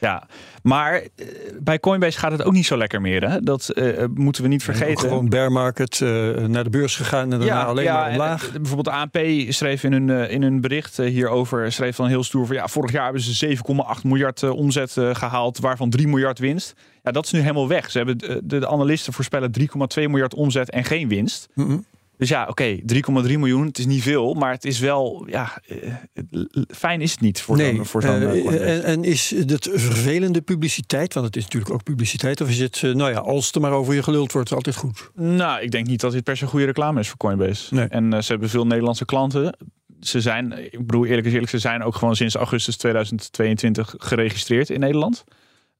ja. 0.00 0.26
Maar 0.62 0.94
eh, 0.94 1.26
bij 1.60 1.80
Coinbase 1.80 2.18
gaat 2.18 2.32
het 2.32 2.42
ook 2.42 2.52
niet 2.52 2.66
zo 2.66 2.76
lekker 2.76 3.00
meer. 3.00 3.28
Hè? 3.28 3.40
Dat 3.40 3.68
eh, 3.68 4.04
moeten 4.14 4.42
we 4.42 4.48
niet 4.48 4.62
vergeten. 4.62 5.08
Gewoon 5.08 5.28
bear 5.28 5.52
market, 5.52 6.00
naar 6.46 6.64
de 6.64 6.70
beurs 6.70 6.96
gegaan 6.96 7.32
en 7.32 7.38
daarna 7.38 7.64
alleen 7.64 7.84
maar 7.84 8.10
omlaag. 8.10 8.52
bijvoorbeeld 8.52 8.88
ANP 8.88 9.18
schreef 9.48 9.84
in 9.84 9.92
hun, 9.92 10.30
in 10.30 10.42
hun 10.42 10.60
bericht 10.60 10.96
hierover, 10.96 11.72
schreef 11.72 11.96
dan 11.96 12.06
heel 12.06 12.24
stoer 12.24 12.46
van 12.46 12.56
ja, 12.56 12.68
vorig 12.68 12.92
jaar 12.92 13.04
hebben 13.04 13.22
ze 13.22 13.56
7,8 13.56 13.62
miljard 14.02 14.42
omzet 14.42 14.96
eh, 14.96 15.14
gehaald, 15.14 15.58
waarvan 15.58 15.90
3 15.90 16.08
miljard 16.08 16.38
winst. 16.38 16.74
Ja, 17.02 17.10
dat 17.10 17.24
is 17.24 17.30
nu 17.30 17.40
helemaal 17.40 17.68
weg. 17.68 17.90
Ze 17.90 17.96
hebben 17.96 18.18
de, 18.18 18.40
de 18.44 18.68
analisten 18.68 19.12
voorspellen 19.12 19.50
3,2 19.60 19.66
miljard 19.94 20.34
omzet 20.34 20.70
en 20.70 20.84
geen 20.84 21.08
winst. 21.08 21.48
Mhm. 21.54 21.78
Dus 22.20 22.28
ja, 22.28 22.46
oké, 22.48 22.76
3,3 22.76 22.82
miljoen, 23.22 23.66
het 23.66 23.78
is 23.78 23.86
niet 23.86 24.02
veel, 24.02 24.34
maar 24.34 24.50
het 24.52 24.64
is 24.64 24.78
wel, 24.78 25.26
ja, 25.26 25.62
eh, 25.66 25.92
fijn 26.68 27.00
is 27.00 27.10
het 27.10 27.20
niet 27.20 27.40
voor 27.40 27.56
Nee, 27.56 27.74
zo'n 27.74 27.86
voor 27.86 28.02
zo'n, 28.02 28.20
Coinbase. 28.20 28.58
en, 28.58 28.84
en 28.84 29.04
is 29.04 29.30
het 29.30 29.68
vervelende 29.72 30.40
publiciteit, 30.40 31.14
want 31.14 31.26
het 31.26 31.36
is 31.36 31.42
natuurlijk 31.42 31.72
ook 31.72 31.82
publiciteit, 31.82 32.40
of 32.40 32.48
is 32.48 32.58
het, 32.58 32.82
nou 32.82 33.10
ja, 33.10 33.18
als 33.18 33.52
er 33.52 33.60
maar 33.60 33.72
over 33.72 33.94
je 33.94 34.02
geluld 34.02 34.32
wordt, 34.32 34.52
altijd 34.52 34.76
goed? 34.76 35.10
Nou, 35.14 35.60
ik 35.60 35.70
denk 35.70 35.86
niet 35.86 36.00
dat 36.00 36.12
dit 36.12 36.24
per 36.24 36.36
se 36.36 36.46
goede 36.46 36.64
reclame 36.66 37.00
is 37.00 37.08
voor 37.08 37.16
Coinbase. 37.16 37.74
Nee. 37.74 37.86
En 37.86 38.24
ze 38.24 38.30
hebben 38.30 38.48
veel 38.48 38.66
Nederlandse 38.66 39.04
klanten. 39.04 39.56
Ze 40.00 40.20
zijn, 40.20 40.52
ik 40.72 40.86
bedoel 40.86 41.06
eerlijk 41.06 41.26
is 41.26 41.32
eerlijk, 41.32 41.50
ze 41.50 41.58
zijn 41.58 41.82
ook 41.82 41.94
gewoon 41.94 42.16
sinds 42.16 42.34
augustus 42.34 42.76
2022 42.76 43.94
geregistreerd 43.98 44.70
in 44.70 44.80
Nederland. 44.80 45.24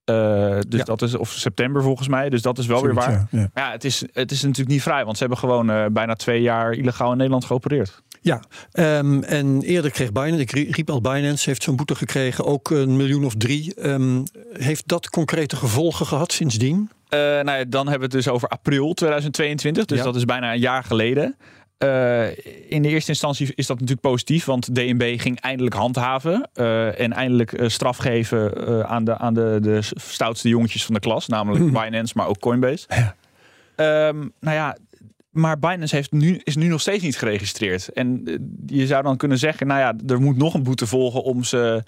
Uh, 0.05 0.57
dus 0.67 0.79
Ja. 0.79 0.83
dat 0.85 1.01
is, 1.01 1.15
of 1.15 1.29
september 1.31 1.81
volgens 1.81 2.07
mij. 2.07 2.29
Dus 2.29 2.41
dat 2.41 2.57
is 2.57 2.65
wel 2.65 2.81
weer 2.83 2.93
waar. 2.93 3.11
ja, 3.11 3.27
ja. 3.31 3.49
Maar 3.53 3.65
ja, 3.65 3.71
het 3.71 3.83
is, 3.83 4.03
het 4.13 4.31
is 4.31 4.41
natuurlijk 4.41 4.69
niet 4.69 4.81
vrij. 4.81 5.03
Want 5.03 5.13
ze 5.17 5.19
hebben 5.23 5.39
gewoon 5.39 5.69
eh, 5.69 5.85
bijna 5.91 6.13
twee 6.13 6.41
jaar 6.41 6.73
illegaal 6.73 7.11
in 7.11 7.17
Nederland 7.17 7.45
geopereerd. 7.45 8.01
Ja, 8.21 8.39
ehm, 8.71 9.23
en 9.23 9.61
eerder 9.61 9.91
kreeg 9.91 10.11
Binance, 10.11 10.39
ik 10.41 10.51
rie- 10.51 10.71
riep 10.71 10.89
al 10.89 11.01
Binance, 11.01 11.49
heeft 11.49 11.63
zo'n 11.63 11.75
boete 11.75 11.95
gekregen, 11.95 12.45
ook 12.45 12.69
een 12.69 12.95
miljoen 12.95 13.25
of 13.25 13.35
drie. 13.35 13.75
Ehm, 13.75 14.23
heeft 14.53 14.87
dat 14.87 15.09
concrete 15.09 15.55
gevolgen 15.55 16.05
gehad 16.05 16.31
sindsdien? 16.31 16.89
Eh, 17.09 17.19
nou 17.19 17.51
ja, 17.51 17.63
dan 17.65 17.87
hebben 17.87 18.09
we 18.09 18.15
het 18.15 18.23
dus 18.25 18.33
over 18.33 18.47
april 18.47 18.93
2022. 18.93 19.85
Dus 19.85 20.01
dat 20.01 20.15
is 20.15 20.25
bijna 20.25 20.53
een 20.53 20.59
jaar 20.59 20.83
geleden. 20.83 21.35
Eh, 21.81 22.27
in 22.69 22.81
de 22.81 22.89
eerste 22.89 23.09
instantie 23.09 23.51
is 23.55 23.67
dat 23.67 23.79
natuurlijk 23.79 24.07
positief, 24.07 24.45
want 24.45 24.75
DNB 24.75 25.19
ging 25.19 25.39
eindelijk 25.39 25.75
handhaven 25.75 26.49
eh, 26.53 26.99
en 26.99 27.13
eindelijk 27.13 27.53
eh, 27.53 27.67
straf 27.67 27.97
geven 27.97 28.87
aan, 28.87 29.03
de, 29.03 29.17
aan 29.17 29.33
de, 29.33 29.57
de 29.61 29.79
stoutste 29.95 30.49
jongetjes 30.49 30.85
van 30.85 30.93
de 30.93 30.99
klas, 30.99 31.27
namelijk 31.27 31.71
Binance, 31.81 32.13
maar 32.17 32.27
ook 32.27 32.39
Coinbase. 32.39 32.85
Ja. 32.89 33.15
Ehm, 33.75 34.17
nou 34.39 34.55
ja, 34.55 34.77
maar 35.29 35.59
Binance 35.59 35.95
heeft 35.95 36.11
nu, 36.11 36.39
is 36.43 36.55
nu 36.55 36.67
nog 36.67 36.81
steeds 36.81 37.03
niet 37.03 37.17
geregistreerd. 37.17 37.89
En 37.89 38.23
je 38.65 38.85
zou 38.85 39.03
dan 39.03 39.17
kunnen 39.17 39.37
zeggen, 39.37 39.67
nou 39.67 39.79
ja, 39.79 40.13
er 40.13 40.21
moet 40.21 40.37
nog 40.37 40.53
een 40.53 40.63
boete 40.63 40.87
volgen 40.87 41.23
om 41.23 41.43
ze 41.43 41.83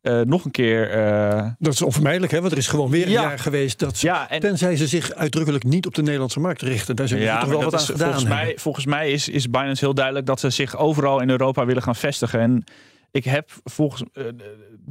eh, 0.00 0.20
nog 0.20 0.44
een 0.44 0.50
keer. 0.50 0.90
eh, 0.90 1.46
Dat 1.58 1.72
is 1.72 1.82
onvermijdelijk, 1.82 2.32
hè? 2.32 2.40
want 2.40 2.52
er 2.52 2.58
is 2.58 2.66
gewoon 2.66 2.90
weer 2.90 3.04
een 3.06 3.10
Ja. 3.10 3.22
jaar 3.22 3.38
geweest 3.38 3.78
dat 3.78 3.96
ze, 3.96 4.06
ja, 4.06 4.30
en, 4.30 4.40
tenzij 4.40 4.76
ze 4.76 4.86
zich 4.86 5.12
uitdrukkelijk 5.14 5.64
niet 5.64 5.86
op 5.86 5.94
de 5.94 6.02
Nederlandse 6.02 6.40
markt 6.40 6.62
richten. 6.62 6.96
Daar 6.96 7.08
zijn 7.08 7.20
ze 7.20 7.36
toch 7.40 7.48
wel 7.48 7.62
wat 7.62 7.74
aan 7.74 7.80
is 7.80 7.86
gedaan. 7.86 8.04
Volgens 8.12 8.24
mij, 8.28 8.54
volgens 8.58 8.86
mij 8.86 9.10
is, 9.12 9.28
is 9.28 9.50
Binance 9.50 9.84
heel 9.84 9.94
duidelijk 9.94 10.26
dat 10.26 10.40
ze 10.40 10.50
zich 10.50 10.76
overal 10.76 11.20
in 11.20 11.30
Europa 11.30 11.66
willen 11.66 11.82
gaan 11.82 11.96
vestigen. 11.96 12.40
En 12.40 12.64
ik 13.10 13.24
heb 13.24 13.50
volgens 13.64 14.02
eh, 14.12 14.24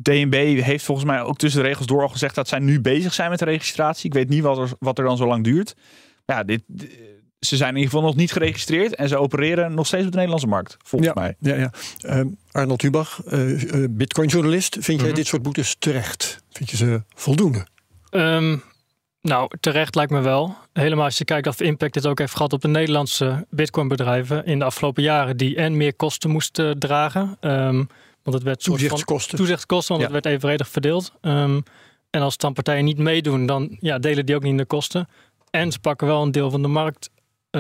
DNB 0.02 0.62
heeft 0.62 0.86
volgens 0.86 1.08
mij 1.08 1.22
ook 1.22 1.38
tussen 1.38 1.62
de 1.62 1.68
regels 1.68 1.88
door 1.88 2.02
al 2.02 2.08
gezegd 2.10 2.36
dat 2.36 2.48
zij 2.48 2.60
nu 2.60 2.82
bezig 2.82 3.14
zijn 3.14 3.30
met 3.30 3.40
de 3.40 3.46
registratie. 3.46 4.06
Ik 4.06 4.14
weet 4.14 4.30
niet 4.30 4.42
wat 4.44 4.58
er, 4.58 4.70
wat 4.80 4.98
er 4.98 5.04
dan 5.06 5.18
zo 5.18 5.28
lang 5.28 5.44
duurt. 5.44 5.76
Ja, 6.26 6.44
dit, 6.44 6.62
ze 7.40 7.56
zijn 7.56 7.70
in 7.70 7.76
ieder 7.76 7.92
geval 7.92 8.06
nog 8.08 8.16
niet 8.16 8.32
geregistreerd 8.32 8.96
en 8.96 9.08
ze 9.08 9.18
opereren 9.18 9.74
nog 9.74 9.88
steeds 9.88 10.04
op 10.06 10.10
de 10.12 10.16
Nederlandse 10.16 10.48
markt, 10.48 10.78
volgens 10.84 11.12
ja, 11.16 11.22
mij. 11.22 11.36
Ja, 11.40 11.56
ja. 11.56 11.72
Ehm, 12.00 12.28
Arnold 12.52 12.82
Hubach, 12.82 13.22
eh, 13.26 13.74
eh, 13.84 13.90
Bitcoin-journalist. 13.90 14.74
Vind 14.80 15.00
jij 15.00 15.08
Mhm. 15.08 15.16
dit 15.18 15.28
soort 15.28 15.42
boetes 15.42 15.76
terecht? 15.80 16.44
Vind 16.52 16.70
je 16.70 16.78
ze 16.78 17.02
voldoende? 17.16 17.66
Ehm, 18.10 18.58
nou, 19.22 19.50
terecht 19.60 19.96
lijkt 19.96 20.12
me 20.12 20.20
wel. 20.22 20.56
Helemaal 20.74 21.06
als 21.06 21.18
je 21.18 21.26
kijkt 21.26 21.46
wat 21.46 21.56
voor 21.56 21.66
impact 21.66 21.94
dit 21.94 22.06
ook 22.08 22.20
heeft 22.20 22.36
gehad 22.36 22.54
op 22.54 22.62
de 22.62 22.68
Nederlandse 22.68 23.46
Bitcoin-bedrijven 23.50 24.46
in 24.46 24.60
de 24.60 24.66
afgelopen 24.66 25.04
jaren, 25.04 25.38
die 25.38 25.56
en 25.56 25.78
meer 25.78 25.96
kosten 25.96 26.30
moesten 26.30 26.80
dragen. 26.80 27.38
Ehm, 27.40 27.76
want 28.24 28.36
het 28.36 28.44
werd 28.44 28.62
soort 28.64 28.80
van 28.80 28.88
Toezichtskosten. 28.88 29.38
toezichtskosten, 29.38 29.96
want 29.98 30.08
Ja. 30.08 30.14
het 30.14 30.24
werd 30.24 30.36
evenredig 30.36 30.68
verdeeld. 30.70 31.12
Ehm, 31.22 31.60
en 32.10 32.22
als 32.22 32.38
dan 32.38 32.54
partijen 32.54 32.86
niet 32.86 32.98
meedoen, 32.98 33.46
dan 33.46 33.78
ja, 33.80 34.00
delen 34.00 34.26
die 34.26 34.36
ook 34.36 34.42
niet 34.42 34.52
in 34.52 34.58
de 34.58 34.66
kosten. 34.66 35.08
En 35.50 35.72
ze 35.72 35.80
pakken 35.80 36.08
wel 36.08 36.22
een 36.22 36.32
deel 36.32 36.52
van 36.52 36.62
de 36.62 36.68
markt 36.68 37.10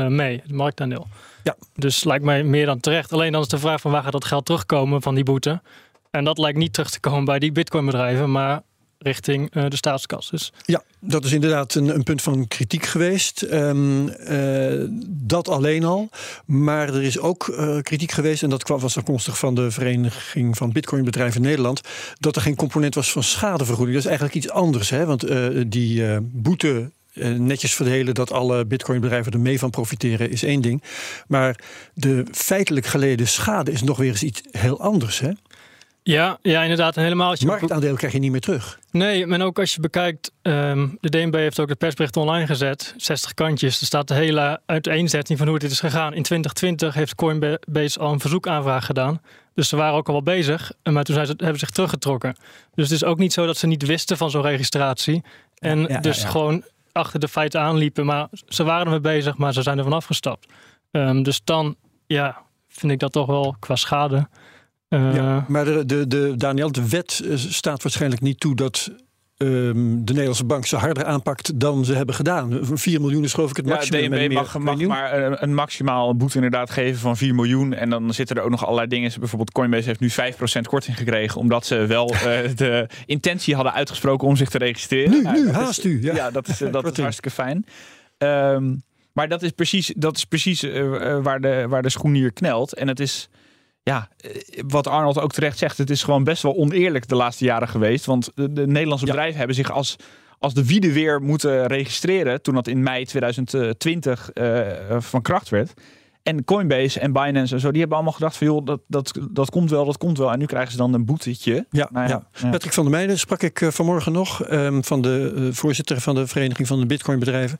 mee, 0.06 0.39
het 0.44 0.51
marktaandeel. 0.51 1.08
Ja. 1.44 1.56
Dus 1.75 2.04
lijkt 2.04 2.24
mij 2.24 2.44
meer 2.44 2.66
dan 2.66 2.80
terecht. 2.80 3.13
Alleen 3.13 3.32
dan 3.32 3.42
is 3.42 3.48
de 3.48 3.58
vraag 3.58 3.82
van 3.82 3.92
waar 3.92 4.04
gaat 4.04 4.12
dat 4.12 4.25
geld 4.25 4.46
terugkomen 4.46 5.01
van 5.01 5.16
die 5.16 5.24
boete? 5.24 5.62
En 6.12 6.24
dat 6.24 6.38
lijkt 6.38 6.58
niet 6.58 6.74
terug 6.74 6.89
te 6.89 7.00
komen 7.00 7.25
bij 7.25 7.39
die 7.39 7.51
bitcoinbedrijven, 7.51 8.32
maar 8.32 8.62
richting 9.00 9.50
eh, 9.51 9.66
de 9.68 9.75
staatskas. 9.75 10.30
Dus 10.30 10.54
Ja, 10.66 10.84
dat 11.00 11.25
is 11.25 11.32
inderdaad 11.32 11.75
een, 11.75 11.88
een 11.96 12.04
punt 12.04 12.22
van 12.22 12.48
kritiek 12.48 12.86
geweest. 12.86 13.42
Ehm, 13.42 14.08
eh, 14.08 14.86
dat 15.08 15.50
alleen 15.50 15.84
al. 15.84 16.10
Maar 16.46 16.88
er 16.88 17.04
is 17.04 17.20
ook 17.20 17.48
eh, 17.48 17.77
kritiek 17.82 18.12
geweest, 18.12 18.44
en 18.44 18.50
dat 18.50 18.63
kwam 18.63 18.80
was 18.80 18.98
afkomstig 18.98 19.38
van 19.38 19.56
de 19.56 19.72
Vereniging 19.72 20.58
van 20.58 20.72
Bitcoinbedrijven 20.72 21.42
Nederland, 21.42 21.82
dat 22.20 22.36
er 22.36 22.42
geen 22.42 22.56
component 22.56 22.96
was 22.96 23.12
van 23.12 23.24
schadevergoeding. 23.24 23.96
Dat 23.96 24.04
is 24.04 24.10
eigenlijk 24.10 24.36
iets 24.36 24.50
anders, 24.50 24.89
hè? 24.89 25.06
want 25.06 25.24
eh, 25.24 25.48
die 25.68 26.08
eh, 26.08 26.18
boete. 26.22 26.92
Eh, 27.20 27.30
netjes 27.32 27.74
verdelen 27.74 28.14
dat 28.14 28.32
alle 28.32 28.66
bitcoinbedrijven 28.66 29.32
er 29.32 29.40
mee 29.40 29.60
van 29.60 29.70
profiteren 29.70 30.30
is 30.30 30.44
één 30.44 30.62
ding. 30.62 30.84
Maar 31.28 31.60
de 31.94 32.26
feitelijk 32.32 32.86
geleden 32.86 33.28
schade 33.28 33.72
is 33.72 33.82
nog 33.82 33.98
weer 33.98 34.10
eens 34.10 34.24
iets 34.24 34.42
heel 34.52 34.82
anders. 34.82 35.20
Hè? 35.20 35.32
ja, 36.08 36.40
ja, 36.42 36.62
inderdaad. 36.62 36.98
En 36.98 37.04
helemaal 37.04 37.30
als 37.30 37.40
je 37.40 37.46
Marktaandeel 37.46 37.96
krijg 37.96 38.14
je 38.14 38.20
niet 38.20 38.32
meer 38.32 38.42
terug. 38.42 38.80
Nee, 38.92 39.26
en 39.26 39.42
ook 39.42 39.60
als 39.60 39.74
je 39.74 39.80
bekijkt, 39.80 40.32
ehm, 40.42 40.88
de 41.00 41.10
DNB 41.10 41.34
heeft 41.34 41.60
ook 41.60 41.70
het 41.70 41.78
persbericht 41.78 42.18
online 42.18 42.46
gezet, 42.46 42.94
60 42.98 43.34
kantjes. 43.34 43.80
Er 43.80 43.86
staat 43.86 44.08
de 44.08 44.14
hele 44.14 44.62
uiteenzetting 44.66 45.38
van 45.38 45.48
hoe 45.48 45.60
dit 45.60 45.72
is 45.72 45.80
gegaan. 45.80 46.14
In 46.14 46.24
2020 46.24 46.94
heeft 46.94 47.16
Coinbase 47.16 48.00
al 48.00 48.12
een 48.12 48.20
verzoekaanvraag 48.20 48.86
gedaan. 48.86 49.22
Dus 49.53 49.70
ze 49.70 49.75
waren 49.75 49.96
ook 49.96 50.08
al 50.08 50.14
wel 50.14 50.24
bezig, 50.24 50.72
maar 50.84 51.03
toen 51.03 51.16
zijn 51.16 51.27
ze, 51.27 51.34
hebben 51.38 51.60
ze 51.60 51.66
zich 51.66 51.75
teruggetrokken. 51.75 52.36
Dus 52.75 52.90
het 52.90 52.94
is 52.94 53.03
ook 53.03 53.18
niet 53.18 53.34
zo 53.34 53.46
dat 53.46 53.58
ze 53.58 53.68
niet 53.68 53.86
wisten 53.86 54.18
van 54.18 54.30
zo'n 54.30 54.42
registratie. 54.42 55.24
En 55.60 55.80
Ja, 55.80 55.88
ja, 55.90 56.00
dus 56.00 56.22
ja. 56.22 56.27
gewoon 56.30 56.64
achter 56.98 57.20
de 57.20 57.27
feiten 57.27 57.62
aanliepen. 57.62 58.05
Maar 58.05 58.27
ze 58.48 58.64
waren 58.64 58.86
ermee 58.86 59.00
bezig, 59.00 59.38
maar 59.38 59.53
ze 59.53 59.62
zijn 59.62 59.77
er 59.77 59.83
vanaf 59.83 60.05
gestapt. 60.05 60.53
Ehm, 60.92 61.24
dus 61.24 61.42
dan, 61.44 61.75
ja, 62.05 62.38
vind 62.68 62.92
ik 62.92 63.00
dat 63.00 63.12
toch 63.12 63.27
wel 63.27 63.55
qua 63.60 63.75
schade. 63.75 64.27
eh, 64.88 65.16
Ja, 65.16 65.46
maar 65.48 65.66
de, 65.66 65.86
de, 65.86 66.07
de, 66.07 66.33
Daniel, 66.38 66.72
de 66.72 66.90
wet 66.90 67.22
eh, 67.25 67.36
staat 67.38 67.83
waarschijnlijk 67.83 68.22
niet 68.22 68.40
toe 68.40 68.55
dat 68.55 68.92
ehm, 69.38 69.76
de 70.04 70.12
Nederlandse 70.12 70.46
bank 70.46 70.66
ze 70.66 70.76
harder 70.76 71.04
aanpakt 71.06 71.60
dan 71.60 71.86
ze 71.86 71.94
hebben 71.94 72.16
gedaan. 72.16 72.60
4 72.62 73.02
miljoen 73.02 73.24
is 73.24 73.34
geloof 73.34 73.50
ik 73.50 73.56
het 73.58 73.66
Ja, 73.66 73.72
maximum. 73.74 74.04
en 74.04 74.10
DNB 74.10 74.18
meer. 74.18 74.34
mag, 74.34 74.58
maar 74.88 75.24
een, 75.24 75.44
een 75.44 75.54
maximaal 75.54 76.16
boete 76.16 76.36
inderdaad 76.36 76.70
geven 76.70 77.00
van 77.00 77.18
4 77.18 77.36
miljoen. 77.36 77.74
En 77.74 77.90
dan 77.90 78.14
zitten 78.14 78.36
er 78.36 78.42
ook 78.44 78.50
nog 78.50 78.64
allerlei 78.64 78.88
dingen. 78.88 79.12
Bijvoorbeeld 79.20 79.52
Coinbase 79.52 79.88
heeft 79.88 80.00
nu 80.00 80.10
5% 80.12 80.68
korting 80.68 80.98
gekregen. 80.98 81.40
Omdat 81.40 81.66
ze 81.66 81.86
wel 81.86 82.10
eh, 82.14 82.20
de 82.56 82.88
intentie 83.06 83.56
hadden 83.56 83.74
uitgesproken 83.74 84.28
om 84.28 84.36
zich 84.36 84.50
te 84.50 84.58
registreren. 84.58 85.10
Nu, 85.12 85.22
Ja, 85.22 85.32
nu, 85.32 85.38
dat 85.46 85.50
is- 85.56 85.56
haast 85.62 85.84
u. 85.84 86.02
Ja. 86.02 86.16
Ja, 86.16 86.32
dat 86.32 86.48
is, 86.48 86.62
eh, 86.62 86.72
dat 86.82 86.92
is 86.92 86.98
hartstikke 86.98 87.30
fijn. 87.36 87.66
Ehm, 88.18 88.76
maar 89.14 89.28
dat 89.28 89.42
is 89.44 89.52
precies, 89.52 89.94
dat 89.98 90.18
is 90.18 90.26
precies 90.26 90.64
eh, 90.64 91.12
eh, 91.12 91.24
waar, 91.24 91.42
de, 91.42 91.66
waar 91.70 91.82
de 91.82 91.90
schoen 91.90 92.14
hier 92.14 92.32
knelt. 92.34 92.74
En 92.74 92.88
het 92.88 93.00
is, 93.00 93.30
ja, 93.88 94.08
eh, 94.18 94.32
wat 94.68 94.88
Arnold 94.88 95.20
ook 95.20 95.32
terecht 95.32 95.58
zegt, 95.58 95.78
het 95.78 95.90
is 95.90 96.04
gewoon 96.04 96.24
best 96.24 96.44
wel 96.44 96.56
oneerlijk 96.56 97.08
de 97.08 97.16
laatste 97.16 97.46
jaren 97.46 97.68
geweest. 97.68 98.06
Want 98.06 98.32
de, 98.36 98.54
de 98.54 98.68
Nederlandse 98.68 99.06
Ja. 99.06 99.12
bedrijven 99.12 99.38
hebben 99.38 99.56
zich 99.56 99.72
als, 99.72 99.96
als 100.40 100.54
de 100.54 100.66
wiede 100.66 100.94
weer 100.94 101.22
moeten 101.22 101.68
registreren. 101.68 102.42
Toen 102.42 102.54
dat 102.54 102.68
in 102.68 102.84
mei 102.84 103.06
2020 103.06 104.32
eh, 104.32 104.62
van 105.00 105.22
kracht 105.22 105.50
werd. 105.50 105.74
En 106.27 106.44
Coinbase 106.44 107.00
en 107.00 107.11
Binance 107.11 107.53
en 107.53 107.59
zo, 107.59 107.70
die 107.70 107.79
hebben 107.79 107.98
allemaal 107.98 108.16
gedacht 108.16 108.37
van 108.37 108.48
joh, 108.48 108.66
dat, 108.66 108.79
dat, 108.87 109.20
dat 109.31 109.50
komt 109.50 109.70
wel, 109.70 109.85
dat 109.85 109.98
komt 109.98 110.18
wel. 110.18 110.31
En 110.31 110.40
nu 110.40 110.46
krijgen 110.46 110.72
ze 110.72 110.77
dan 110.77 110.94
een 110.94 111.05
boetetje. 111.05 111.66
Ja, 111.70 111.90
Nou 111.92 112.07
ja. 112.07 112.27
ja. 112.42 112.50
Patrick 112.50 112.74
van 112.74 112.83
der 112.83 112.94
Meijden 112.94 113.20
sprak 113.20 113.42
ik 113.42 113.61
eh, 113.61 113.70
vanmorgen 113.70 114.11
nog 114.11 114.44
ehm, 114.44 114.81
van 114.81 115.01
de 115.01 115.33
eh, 115.35 115.44
voorzitter 115.51 116.01
van 116.01 116.16
de 116.16 116.27
Vereniging 116.27 116.68
van 116.68 116.79
de 116.79 116.85
Bitcoinbedrijven. 116.85 117.57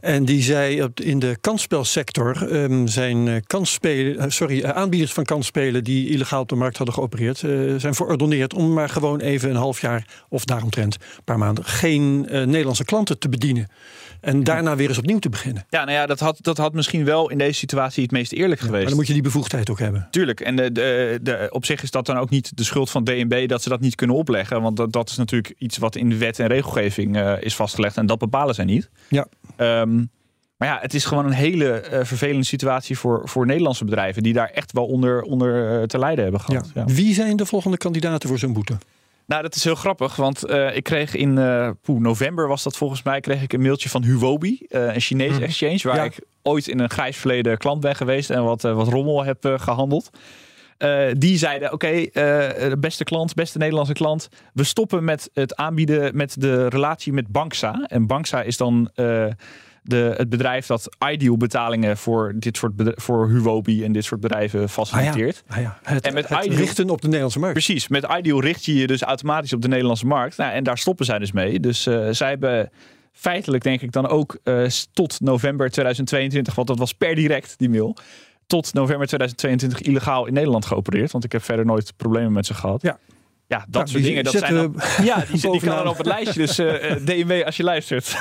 En 0.00 0.24
die 0.24 0.42
zei 0.42 0.82
op- 0.82 1.00
in 1.00 1.18
de 1.18 1.36
kansspelsector 1.40 2.52
ehm, 2.52 2.86
zijn 2.86 3.28
eh, 3.28 3.34
kansspelen, 3.46 4.32
sorry, 4.32 4.64
aanbieders 4.64 5.12
van 5.12 5.24
kansspelen 5.24 5.84
die 5.84 6.08
illegaal 6.08 6.40
op 6.40 6.48
de 6.48 6.54
markt 6.54 6.76
hadden 6.76 6.94
geopereerd, 6.94 7.38
zijn 7.76 7.94
verordoneerd 7.94 8.54
om 8.54 8.72
maar 8.72 8.88
gewoon 8.88 9.20
even 9.20 9.50
een 9.50 9.56
half 9.56 9.80
jaar 9.80 10.06
of 10.28 10.44
daaromtrent, 10.44 10.94
een 10.94 11.24
paar 11.24 11.38
maanden, 11.38 11.64
geen 11.64 12.20
Nederlandse 12.20 12.84
klanten 12.84 13.18
te 13.18 13.28
bedienen. 13.28 13.68
En 14.20 14.44
daarna 14.44 14.76
weer 14.76 14.88
eens 14.88 14.98
opnieuw 14.98 15.18
te 15.18 15.28
beginnen. 15.28 15.64
Ja, 15.68 15.84
nou 15.84 15.96
ja, 15.96 16.06
dat 16.06 16.20
had, 16.20 16.38
dat 16.40 16.56
had 16.56 16.72
misschien 16.74 17.04
wel 17.04 17.30
in 17.30 17.38
deze 17.38 17.58
situatie 17.58 18.02
het 18.02 18.12
meest 18.12 18.32
eerlijk 18.32 18.60
Maar 18.60 18.68
geweest. 18.70 18.88
dan 18.88 18.96
moet 18.96 19.06
je 19.06 19.12
die 19.12 19.22
bevoegdheid 19.22 19.70
ook 19.70 19.78
hebben. 19.78 20.08
Tuurlijk. 20.10 20.40
En 20.40 20.56
de, 20.56 20.72
de, 20.72 21.18
de, 21.22 21.46
op 21.50 21.64
zich 21.64 21.82
is 21.82 21.90
dat 21.90 22.06
dan 22.06 22.16
ook 22.16 22.30
niet 22.30 22.56
de 22.56 22.64
schuld 22.64 22.90
van 22.90 23.04
DNB 23.04 23.48
dat 23.48 23.62
ze 23.62 23.68
dat 23.68 23.80
niet 23.80 23.94
kunnen 23.94 24.16
opleggen. 24.16 24.62
Want 24.62 24.76
dat, 24.76 24.92
dat 24.92 25.08
is 25.10 25.16
natuurlijk 25.16 25.54
iets 25.58 25.78
wat 25.78 25.96
in 25.96 26.08
de 26.08 26.16
wet 26.16 26.38
en 26.38 26.46
regelgeving 26.46 27.16
eh, 27.16 27.32
is 27.40 27.56
vastgelegd. 27.56 27.96
En 27.96 28.06
dat 28.06 28.18
bepalen 28.18 28.54
zij 28.54 28.64
niet. 28.64 28.90
Ja. 29.08 29.26
Ehm, 29.56 30.04
maar 30.56 30.68
ja, 30.68 30.78
het 30.80 30.94
is 30.94 31.04
gewoon 31.04 31.26
een 31.26 31.32
hele 31.32 31.70
eh, 31.70 32.04
vervelende 32.04 32.44
situatie 32.44 32.98
voor, 32.98 33.22
voor 33.28 33.46
Nederlandse 33.46 33.84
bedrijven. 33.84 34.22
Die 34.22 34.32
daar 34.32 34.50
echt 34.50 34.72
wel 34.72 34.86
onder, 34.86 35.22
onder 35.22 35.80
eh, 35.80 35.86
te 35.86 35.98
lijden 35.98 36.22
hebben 36.22 36.40
Ja. 36.46 36.54
gehad. 36.60 36.70
Ja. 36.74 36.94
Wie 36.94 37.14
zijn 37.14 37.36
de 37.36 37.46
volgende 37.46 37.76
kandidaten 37.76 38.28
voor 38.28 38.38
zo'n 38.38 38.52
boete? 38.52 38.76
Nou, 39.30 39.42
dat 39.42 39.54
is 39.54 39.64
heel 39.64 39.74
grappig, 39.74 40.16
want 40.16 40.44
eh, 40.44 40.76
ik 40.76 40.82
kreeg 40.82 41.14
in 41.14 41.38
eh, 41.38 41.70
poeh, 41.82 42.00
november 42.00 42.48
was 42.48 42.62
dat 42.62 42.76
volgens 42.76 43.02
mij, 43.02 43.20
kreeg 43.20 43.42
ik 43.42 43.52
een 43.52 43.60
mailtje 43.62 43.88
van 43.88 44.02
Huobi, 44.04 44.58
eh, 44.68 44.94
een 44.94 45.00
Chinees 45.00 45.32
Mhm. 45.32 45.42
exchange, 45.42 45.78
waar 45.82 45.96
Ja. 45.96 46.02
ik 46.04 46.18
ooit 46.42 46.68
in 46.68 46.78
een 46.78 46.90
grijs 46.90 47.16
verleden 47.16 47.58
klant 47.58 47.80
ben 47.80 47.94
geweest 47.96 48.30
en 48.30 48.44
wat, 48.44 48.62
wat 48.62 48.88
rommel 48.88 49.24
heb 49.24 49.44
eh, 49.44 49.58
gehandeld. 49.58 50.10
Eh, 50.78 51.06
die 51.16 51.38
zeiden: 51.38 51.72
Oké, 51.72 52.06
beste 52.78 53.04
klant, 53.04 53.34
beste 53.34 53.58
Nederlandse 53.58 53.92
klant, 53.92 54.28
we 54.52 54.64
stoppen 54.64 55.04
met 55.04 55.30
het 55.34 55.56
aanbieden 55.56 56.16
met 56.16 56.40
de 56.40 56.68
relatie 56.68 57.12
met 57.12 57.28
Banksa. 57.28 57.84
En 57.86 58.06
Banksa 58.06 58.42
is 58.42 58.56
dan 58.56 58.90
de, 59.82 60.14
het 60.16 60.28
bedrijf 60.28 60.66
dat 60.66 60.96
ideal 61.12 61.36
betalingen 61.36 61.96
voor 61.96 62.32
dit 62.36 62.56
soort 62.56 62.72
voor 62.94 63.28
Huobi 63.28 63.84
en 63.84 63.92
dit 63.92 64.04
soort 64.04 64.20
bedrijven 64.20 64.68
faciliteert. 64.68 65.42
Ah 65.48 65.60
ja, 65.60 65.78
het, 65.82 66.06
En 66.06 66.14
met 66.14 66.28
het 66.28 66.44
Ideal- 66.44 66.58
richten 66.60 66.90
op 66.90 67.00
de 67.00 67.06
Nederlandse 67.06 67.38
markt. 67.38 67.54
Precies, 67.54 67.88
met 67.88 68.06
Ideal 68.18 68.40
richt 68.40 68.64
je 68.64 68.74
je 68.74 68.86
dus 68.86 69.02
automatisch 69.02 69.52
op 69.52 69.62
de 69.62 69.68
Nederlandse 69.68 70.06
markt. 70.06 70.36
Nou, 70.36 70.52
en 70.52 70.64
daar 70.64 70.78
stoppen 70.78 71.04
zij 71.06 71.18
dus 71.18 71.32
mee. 71.32 71.60
Dus 71.60 71.86
eh, 71.86 72.08
zij 72.10 72.28
hebben 72.28 72.70
feitelijk 73.12 73.62
denk 73.62 73.80
ik 73.80 73.92
dan 73.92 74.08
ook 74.08 74.38
eh, 74.42 74.64
tot 74.92 75.20
november 75.20 75.70
2022, 75.70 76.54
want 76.54 76.68
dat 76.68 76.78
was 76.78 76.92
per 76.94 77.14
direct 77.14 77.54
die 77.58 77.70
mail, 77.70 77.96
tot 78.46 78.74
november 78.74 79.06
2022 79.06 79.80
illegaal 79.80 80.26
in 80.26 80.32
Nederland 80.32 80.66
geopereerd. 80.66 81.10
Want 81.12 81.24
ik 81.24 81.32
heb 81.32 81.42
verder 81.42 81.64
nooit 81.64 81.92
problemen 81.96 82.32
met 82.32 82.46
ze 82.46 82.54
gehad. 82.54 82.82
Ja. 82.82 82.98
Ja, 83.50 83.58
dat 83.58 83.66
Nou, 83.70 83.88
soort 83.88 84.02
die 84.02 84.06
dingen. 84.08 84.24
Dat 84.24 84.32
zijn 84.32 84.54
dan, 84.54 84.74
ja, 85.02 85.16
die, 85.16 85.26
die 85.32 85.40
kan 85.40 85.50
bovenaan. 85.50 85.76
dan 85.76 85.88
op 85.88 85.96
het 85.98 86.06
lijstje. 86.06 86.40
Dus 86.40 86.58
eh, 86.58 86.90
eh, 86.90 86.96
DNW, 87.04 87.42
als 87.46 87.56
je 87.56 87.62
luistert. 87.62 88.06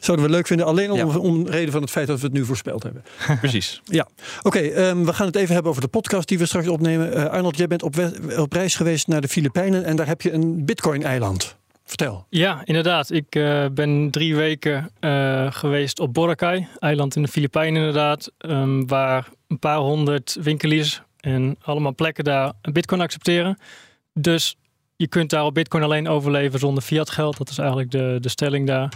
Zouden 0.00 0.26
we 0.26 0.32
leuk 0.32 0.46
vinden, 0.46 0.66
alleen 0.66 0.90
om, 0.90 0.98
Ja. 0.98 1.18
om 1.18 1.46
reden 1.46 1.72
van 1.72 1.80
het 1.80 1.90
feit 1.90 2.06
dat 2.06 2.20
we 2.20 2.26
het 2.26 2.34
nu 2.34 2.44
voorspeld 2.44 2.82
hebben. 2.82 3.02
Precies. 3.40 3.80
Ja, 3.84 4.06
oké. 4.42 4.58
ehm, 4.58 5.04
we 5.04 5.12
gaan 5.12 5.26
het 5.26 5.36
even 5.36 5.52
hebben 5.52 5.70
over 5.70 5.82
de 5.82 5.88
podcast 5.88 6.28
die 6.28 6.38
we 6.38 6.46
straks 6.46 6.68
opnemen. 6.68 7.14
Eh, 7.14 7.24
Arnold, 7.24 7.56
jij 7.56 7.66
bent 7.66 7.82
op, 7.82 8.52
reis 8.52 8.74
geweest 8.74 9.06
naar 9.06 9.20
de 9.20 9.28
Filipijnen 9.28 9.84
en 9.84 9.96
daar 9.96 10.06
heb 10.06 10.20
je 10.22 10.32
een 10.32 10.64
Bitcoin-eiland. 10.64 11.56
Vertel. 11.84 12.26
Ja, 12.28 12.62
inderdaad. 12.64 13.10
Ik 13.10 13.34
eh, 13.34 13.66
ben 13.72 14.10
drie 14.10 14.36
weken 14.36 14.90
eh, 15.00 15.46
geweest 15.52 16.00
op 16.00 16.14
Boracay, 16.14 16.68
eiland 16.78 17.16
in 17.16 17.22
de 17.22 17.28
Filipijnen 17.28 17.78
inderdaad, 17.80 18.30
ehm, 18.38 18.86
waar 18.86 19.28
een 19.48 19.58
paar 19.58 19.76
honderd 19.78 20.36
winkeliers 20.40 21.02
en 21.22 21.56
allemaal 21.62 21.94
plekken 21.94 22.24
daar 22.24 22.52
bitcoin 22.72 23.00
accepteren. 23.00 23.58
Dus 24.14 24.56
je 24.96 25.08
kunt 25.08 25.30
daar 25.30 25.44
op 25.44 25.54
bitcoin 25.54 25.82
alleen 25.82 26.08
overleven 26.08 26.58
zonder 26.58 26.82
fiat 26.82 27.10
geld. 27.10 27.36
Dat 27.36 27.48
is 27.48 27.58
eigenlijk 27.58 27.90
de, 27.90 28.18
de 28.20 28.28
stelling 28.28 28.66
daar. 28.66 28.92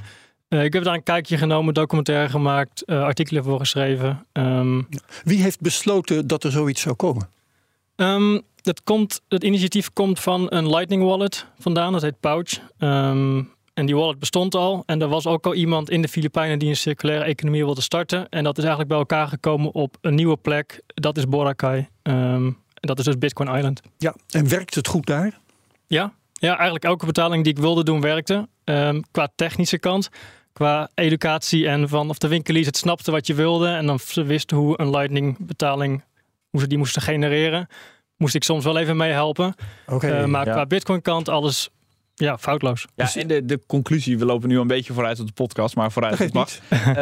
Eh, 0.49 0.65
ik 0.65 0.73
heb 0.73 0.85
daar 0.85 0.95
een 0.95 1.03
kijkje 1.03 1.37
genomen, 1.37 1.75
documentaire 1.75 2.29
gemaakt, 2.29 2.85
eh, 2.85 3.03
artikelen 3.03 3.45
voor 3.45 3.59
geschreven. 3.59 4.27
Ehm, 4.33 4.83
Wie 5.25 5.43
heeft 5.43 5.61
besloten 5.61 6.27
dat 6.27 6.45
er 6.45 6.51
zoiets 6.51 6.81
zou 6.81 6.95
komen? 6.95 7.29
Ehm, 7.97 8.41
dat 8.63 8.83
komt, 8.83 9.21
het 9.29 9.45
initiatief 9.45 9.93
komt 9.93 10.21
van 10.21 10.47
een 10.49 10.71
Lightning 10.71 11.03
Wallet 11.03 11.47
vandaan, 11.59 11.93
dat 11.93 12.03
heet 12.03 12.21
Pouch. 12.21 12.61
Ehm, 12.79 13.43
en 13.77 13.87
die 13.87 13.97
wallet 13.97 14.19
bestond 14.19 14.55
al. 14.55 14.83
En 14.87 15.03
er 15.03 15.09
was 15.09 15.27
ook 15.27 15.47
al 15.47 15.55
iemand 15.55 15.91
in 15.91 16.03
de 16.03 16.09
Filipijnen 16.09 16.59
die 16.59 16.69
een 16.69 16.77
circulaire 16.77 17.25
economie 17.25 17.65
wilde 17.65 17.81
starten. 17.81 18.29
En 18.29 18.45
dat 18.45 18.59
is 18.59 18.65
eigenlijk 18.65 18.89
bij 18.89 18.99
elkaar 18.99 19.29
gekomen 19.29 19.73
op 19.73 19.97
een 20.01 20.15
nieuwe 20.15 20.37
plek. 20.37 20.81
Dat 20.87 21.17
is 21.17 21.29
Boracay. 21.29 21.89
Ehm, 22.03 22.47
en 22.47 22.57
dat 22.81 22.99
is 22.99 23.05
dus 23.05 23.19
Bitcoin 23.19 23.55
Island. 23.57 23.81
Ja, 23.99 24.15
en 24.31 24.49
werkt 24.49 24.75
het 24.75 24.89
goed 24.89 25.07
daar? 25.07 25.39
Ja, 25.87 26.13
ja 26.33 26.55
eigenlijk 26.55 26.85
elke 26.85 27.07
betaling 27.07 27.45
die 27.45 27.53
ik 27.53 27.59
wilde 27.59 27.85
doen 27.85 28.01
werkte. 28.01 28.49
Ehm, 28.65 29.01
qua 29.11 29.29
technische 29.35 29.79
kant, 29.79 30.09
qua 30.53 30.91
educatie 30.95 31.69
en 31.69 31.89
van 31.89 32.11
of 32.11 32.19
de 32.19 32.29
winkeliers 32.29 32.67
het 32.67 32.77
snapten 32.77 33.13
wat 33.13 33.27
je 33.27 33.35
wilde. 33.35 33.69
En 33.69 33.87
dan 33.87 33.99
ze 33.99 34.23
wisten 34.23 34.57
hoe 34.57 34.81
een 34.81 34.91
Lightning 34.91 35.37
betaling, 35.39 36.05
hoe 36.51 36.61
ze 36.61 36.67
die 36.67 36.79
moesten 36.79 37.03
genereren. 37.03 37.69
Moest 38.17 38.35
ik 38.35 38.45
soms 38.45 38.65
wel 38.65 38.79
even 38.79 38.97
meehelpen. 38.97 39.55
Oké. 39.87 40.09
Eh, 40.09 40.25
maar 40.25 40.47
ja. 40.47 40.53
qua 40.53 40.67
Bitcoin 40.67 41.03
kant 41.03 41.29
alles 41.29 41.71
ja, 42.19 42.39
foutloos. 42.39 42.87
Ja, 42.95 43.15
en 43.15 43.27
de, 43.27 43.45
de 43.45 43.61
conclusie, 43.67 44.19
we 44.19 44.25
lopen 44.25 44.49
nu 44.49 44.59
een 44.59 44.67
beetje 44.67 44.93
vooruit 44.93 45.21
op 45.21 45.27
de 45.27 45.33
podcast, 45.33 45.77
maar 45.77 45.93
vooruit 45.93 46.21
op 46.21 46.33
mag. 46.33 46.51
Eh, 46.71 46.95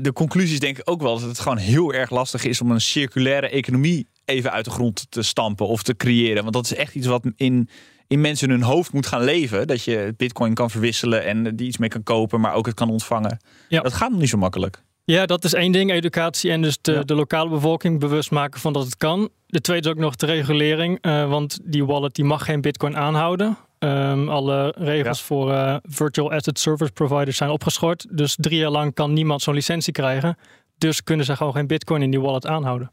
de 0.00 0.10
conclusie 0.14 0.52
is 0.52 0.60
denk 0.60 0.78
ik 0.78 0.90
ook 0.90 1.02
wel 1.02 1.18
dat 1.18 1.28
het 1.28 1.38
gewoon 1.38 1.58
heel 1.58 1.92
erg 1.92 2.10
lastig 2.10 2.44
is 2.44 2.60
om 2.60 2.70
een 2.70 2.80
circulaire 2.80 3.48
economie 3.48 4.06
even 4.24 4.52
uit 4.52 4.64
de 4.64 4.70
grond 4.70 5.06
te 5.10 5.22
stampen 5.22 5.66
of 5.66 5.82
te 5.82 5.96
creëren. 5.96 6.42
Want 6.42 6.54
dat 6.54 6.64
is 6.64 6.74
echt 6.74 6.94
iets 6.94 7.06
wat 7.06 7.24
in, 7.36 7.68
in 8.06 8.20
mensen 8.20 8.50
hun 8.50 8.62
hoofd 8.62 8.92
moet 8.92 9.06
gaan 9.06 9.24
leven. 9.24 9.66
Dat 9.66 9.84
je 9.84 10.14
bitcoin 10.16 10.54
kan 10.54 10.70
verwisselen 10.70 11.24
en 11.24 11.56
die 11.56 11.66
iets 11.66 11.78
mee 11.78 11.88
kan 11.88 12.02
kopen, 12.02 12.40
maar 12.40 12.54
ook 12.54 12.66
het 12.66 12.74
kan 12.74 12.90
ontvangen. 12.90 13.40
Ja. 13.68 13.80
Dat 13.80 13.92
gaat 13.92 14.10
nog 14.10 14.20
niet 14.20 14.28
zo 14.28 14.38
makkelijk. 14.38 14.82
Ja, 15.04 15.26
dat 15.26 15.44
is 15.44 15.52
één 15.54 15.72
ding, 15.72 15.92
educatie 15.92 16.50
en 16.50 16.62
dus 16.62 16.78
de, 16.80 16.92
Ja. 16.92 17.02
de 17.02 17.14
lokale 17.14 17.50
bevolking 17.50 18.00
bewust 18.00 18.30
maken 18.30 18.60
van 18.60 18.72
dat 18.72 18.84
het 18.84 18.96
kan. 18.96 19.28
De 19.46 19.60
tweede 19.60 19.86
is 19.88 19.94
ook 19.94 20.00
nog 20.00 20.16
de 20.16 20.26
regulering, 20.26 20.98
eh, 21.00 21.28
want 21.28 21.58
die 21.62 21.84
wallet 21.84 22.14
die 22.14 22.24
mag 22.24 22.44
geen 22.44 22.60
bitcoin 22.60 22.96
aanhouden. 22.96 23.56
Ehm, 23.82 24.28
alle 24.28 24.74
regels 24.78 25.18
Ja. 25.18 25.24
voor 25.24 25.52
eh, 25.52 25.76
virtual 25.82 26.32
asset 26.32 26.58
service 26.58 26.92
providers 26.92 27.36
zijn 27.36 27.50
opgeschort. 27.50 28.06
Dus 28.10 28.36
drie 28.40 28.58
jaar 28.58 28.70
lang 28.70 28.94
kan 28.94 29.12
niemand 29.12 29.42
zo'n 29.42 29.54
licentie 29.54 29.92
krijgen. 29.92 30.36
Dus 30.78 31.02
kunnen 31.04 31.26
ze 31.26 31.36
gewoon 31.36 31.52
geen 31.52 31.66
bitcoin 31.66 32.02
in 32.02 32.10
die 32.10 32.20
wallet 32.20 32.46
aanhouden. 32.46 32.90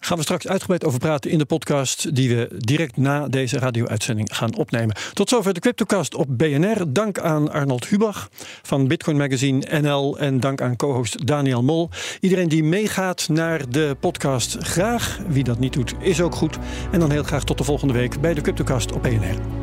Gaan 0.00 0.16
we 0.16 0.22
straks 0.22 0.48
uitgebreid 0.48 0.84
over 0.84 0.98
praten 0.98 1.30
in 1.30 1.38
de 1.38 1.44
podcast 1.44 2.14
die 2.14 2.36
we 2.36 2.48
direct 2.58 2.96
na 2.96 3.28
deze 3.28 3.58
radio-uitzending 3.58 4.36
gaan 4.36 4.56
opnemen. 4.56 4.96
Tot 5.12 5.28
zover 5.28 5.54
de 5.54 5.60
CryptoCast 5.60 6.14
op 6.14 6.26
BNR. 6.38 6.92
Dank 6.92 7.18
aan 7.18 7.50
Arnold 7.52 7.86
Hubach 7.88 8.28
van 8.62 8.88
Bitcoin 8.88 9.16
Magazine 9.16 9.80
NL 9.80 10.18
en 10.18 10.40
dank 10.40 10.60
aan 10.60 10.76
co-host 10.76 11.26
Daniel 11.26 11.62
Mol. 11.62 11.88
Iedereen 12.20 12.48
die 12.48 12.64
meegaat 12.64 13.28
naar 13.28 13.70
de 13.70 13.96
podcast 14.00 14.56
graag. 14.60 15.18
Wie 15.28 15.44
dat 15.44 15.58
niet 15.58 15.72
doet 15.72 15.94
is 16.00 16.20
ook 16.20 16.34
goed. 16.34 16.58
En 16.92 17.00
dan 17.00 17.10
heel 17.10 17.22
graag 17.22 17.44
tot 17.44 17.58
de 17.58 17.64
volgende 17.64 17.92
week 17.94 18.20
bij 18.20 18.34
de 18.34 18.40
CryptoCast 18.40 18.92
op 18.92 19.02
BNR. 19.02 19.61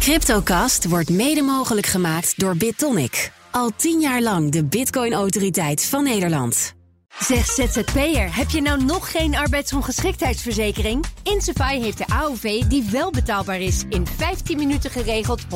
Cryptocast 0.00 0.88
wordt 0.88 1.10
mede 1.10 1.42
mogelijk 1.42 1.86
gemaakt 1.86 2.40
door 2.40 2.56
BitTonic. 2.56 3.32
Al 3.50 3.70
tien 3.76 4.00
jaar 4.00 4.22
lang 4.22 4.50
de 4.50 4.64
Bitcoin-autoriteit 4.64 5.84
van 5.84 6.04
Nederland. 6.04 6.74
Zeg 7.18 7.46
ZZP'er, 7.46 8.36
heb 8.36 8.50
je 8.50 8.60
nou 8.60 8.84
nog 8.84 9.10
geen 9.10 9.36
arbeidsongeschiktheidsverzekering? 9.36 11.04
Insafai 11.22 11.82
heeft 11.82 11.98
de 11.98 12.06
AOV 12.06 12.62
die 12.62 12.88
wel 12.90 13.10
betaalbaar 13.10 13.60
is. 13.60 13.84
In 13.88 14.06
15 14.06 14.56
minuten 14.58 14.90
geregeld, 14.90 15.42
100% 15.42 15.46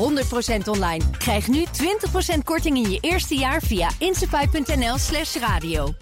online. 0.65 1.05
Krijg 1.19 1.49
nu 1.49 1.65
20% 2.35 2.39
korting 2.45 2.77
in 2.77 2.91
je 2.91 2.99
eerste 3.01 3.35
jaar 3.35 3.63
via 3.63 3.91
insafai.nl 3.99 4.99
slash 4.99 5.37
radio. 5.37 5.95